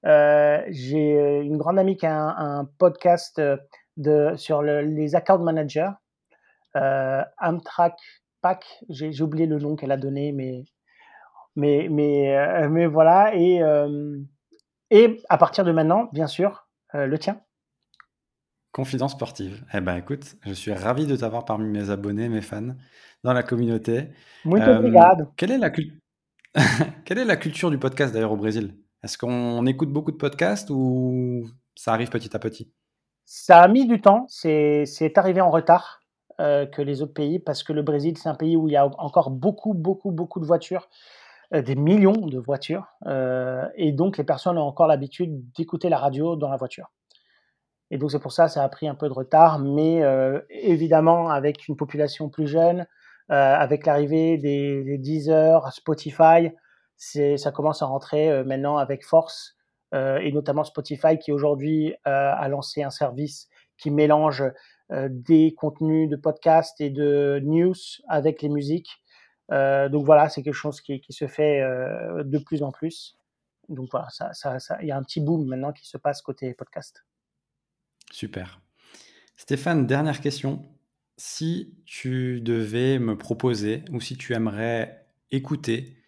[0.05, 3.57] euh, j'ai euh, une grande amie qui a un, podcast euh,
[4.01, 5.91] de, sur les account managers,
[6.77, 7.97] euh, Amtrak
[8.43, 10.65] Pack, j'ai oublié le nom qu'elle a donné, mais,
[11.57, 13.35] mais, mais, mais voilà.
[13.35, 13.61] Et,
[14.91, 17.41] et à partir de maintenant, bien sûr, le tien.
[18.73, 19.65] Confidence sportive.
[19.75, 22.75] Eh ben écoute, je suis ravi de t'avoir parmi mes abonnés, mes fans
[23.25, 24.09] dans la communauté.
[24.45, 25.27] Muito euh, obrigado.
[25.37, 25.71] Quelle est, la
[27.05, 28.77] quelle est la culture du podcast d'ailleurs au Brésil?
[29.03, 32.73] Est-ce qu'on écoute beaucoup de podcasts ou ça arrive petit à petit?
[33.33, 36.01] Ça a mis du temps, c'est arrivé en retard
[36.41, 38.77] euh, que les autres pays parce que le Brésil c'est un pays où il y
[38.77, 40.89] a encore beaucoup, beaucoup, beaucoup de voitures
[41.55, 42.87] euh, des millions de voitures
[43.77, 46.91] et donc les personnes ont encore l'habitude d'écouter la radio dans la voiture.
[47.93, 50.03] Et donc c'est pour ça ça a pris un peu de retard, mais
[50.51, 52.87] évidemment avec une population plus jeune,
[53.31, 56.51] euh, avec l'arrivée des, des, Deezer, Spotify,
[56.97, 59.60] ça commence à rentrer euh, maintenant avec force, euh,
[59.93, 64.45] et notamment Spotify qui aujourd'hui a lancé un service qui mélange
[64.91, 67.75] des contenus de podcast et de news
[68.09, 69.03] avec les musiques.
[69.51, 73.17] donc voilà, c'est quelque chose qui, se fait de plus en plus.
[73.69, 74.09] Donc voilà,
[74.81, 77.05] il y a un petit boom maintenant qui se passe côté podcast.
[78.11, 78.61] Super.
[79.37, 80.63] Stéphane, dernière question
[81.21, 86.00] si tu devais me proposer ou si tu aimerais écouter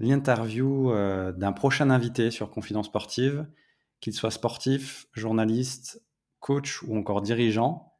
[0.00, 3.46] l'interview euh, d'un prochain invité sur Confidence Sportive,
[4.00, 6.02] qu'il soit sportif, journaliste,
[6.40, 7.92] coach ou encore dirigeant,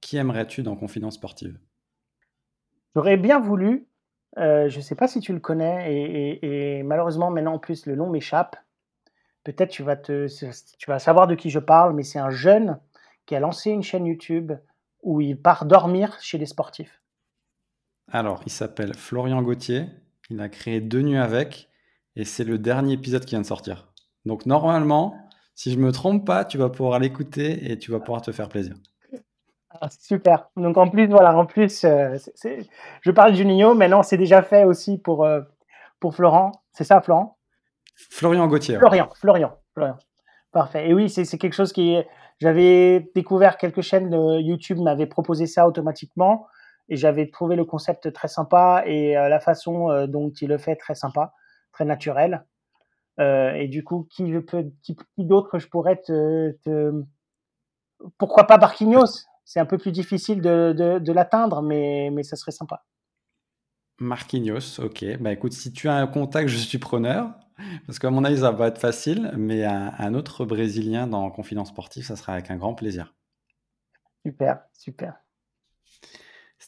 [0.00, 1.58] qui aimerais-tu dans Confidence Sportive?
[2.96, 3.86] J'aurais bien voulu,
[4.38, 7.94] euh, je ne sais pas si tu le connais, et, malheureusement maintenant en plus le
[7.96, 8.56] nom m'échappe.
[9.44, 10.26] Peut-être tu vas te,
[10.78, 12.78] tu vas savoir de qui je parle, mais c'est un jeune
[13.26, 14.52] qui a lancé une chaîne YouTube
[15.02, 17.02] où il part dormir chez les sportifs
[18.10, 19.86] Alors, il s'appelle Florian Gauthier.
[20.32, 21.68] Il a créé Deux Nuits avec.
[22.16, 23.92] Et c'est le dernier épisode qui vient de sortir.
[24.24, 25.14] Donc, normalement,
[25.54, 28.48] si je me trompe pas, tu vas pouvoir l'écouter et tu vas pouvoir te faire
[28.48, 28.74] plaisir.
[29.68, 30.48] Ah, super.
[30.56, 32.16] Donc, en plus, voilà, en plus, euh,
[33.02, 33.74] je parle du Nino.
[33.74, 35.42] Maintenant, c'est déjà fait aussi pour, euh,
[36.00, 36.52] pour Florent.
[36.72, 37.36] C'est ça, Florent?
[37.94, 38.78] Florian Gauthier.
[38.78, 39.98] Florian, Florian, Florian.
[40.50, 40.88] Parfait.
[40.88, 41.98] Et oui, c'est quelque chose qui
[42.40, 46.46] j'avais découvert quelques chaînes de YouTube m'avaient proposé ça automatiquement
[46.88, 50.58] et j'avais trouvé le concept très sympa et euh, la façon euh, dont il le
[50.58, 51.32] fait très sympa,
[51.72, 52.44] très naturel.
[53.20, 54.32] Euh, et du coup, qui,
[55.18, 57.04] d'autre je pourrais te,
[58.18, 59.26] Pourquoi pas Barquinhos?
[59.44, 62.84] C'est un peu plus difficile de, de, l'atteindre, mais, mais ça serait sympa.
[63.98, 65.18] Marquinhos, ok.
[65.20, 67.30] Bah écoute, si tu as un contact, je suis preneur.
[67.86, 72.04] Parce qu'à mon avis, ça va être facile, mais un, autre Brésilien dans Confidence Sportive,
[72.04, 73.14] ça sera avec un grand plaisir.
[74.24, 75.14] Super, super.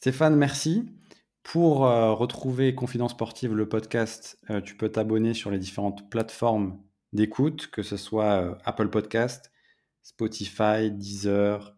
[0.04, 0.84] Stéphane, merci.
[1.42, 6.78] Pour euh, retrouver Confidence Sportive, le podcast, euh, tu peux t'abonner sur les différentes plateformes
[7.14, 9.50] d'écoute, que ce soit euh, Apple Podcast,
[10.02, 11.74] Spotify, Deezer,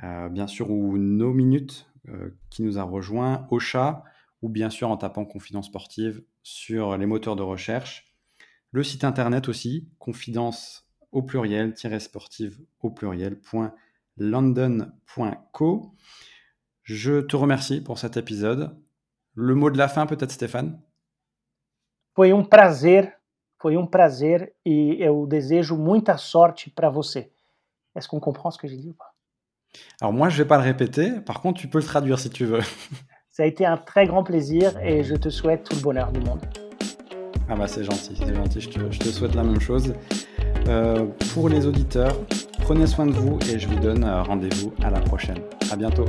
[0.00, 1.90] bien sûr, ou No Minutes
[2.48, 4.04] qui nous a rejoint, Ocha,
[4.40, 8.14] ou bien sûr en tapant Confidence Sportive sur les moteurs de recherche.
[8.70, 13.40] Le site internet aussi, confidence au pluriel, sportive au pluriel,
[14.16, 15.96] london.co.
[16.88, 18.74] Je te remercie pour cet épisode.
[19.34, 20.80] Le mot de la fin, peut-être, Stéphane?
[22.14, 23.12] Foi um prazer,
[23.60, 27.30] foi um prazer e eu desejo muita sorte para você.
[27.94, 29.12] Est-ce qu'on comprend ce que j'ai dit ou pas?
[30.00, 31.20] Alors moi, je vais pas le répéter.
[31.20, 32.62] Par contre, tu peux le traduire si tu veux.
[33.30, 36.20] Ça a été un très grand plaisir et je te souhaite tout le bonheur du
[36.20, 36.40] monde.
[37.50, 38.62] Ah bah c'est gentil, c'est gentil.
[38.62, 39.92] Je te, je te, souhaite la même chose.
[40.68, 42.16] Euh, pour les auditeurs,
[42.62, 45.42] prenez soin de vous et je vous donne euh, rendez-vous à la prochaine.
[45.70, 46.06] À bientôt.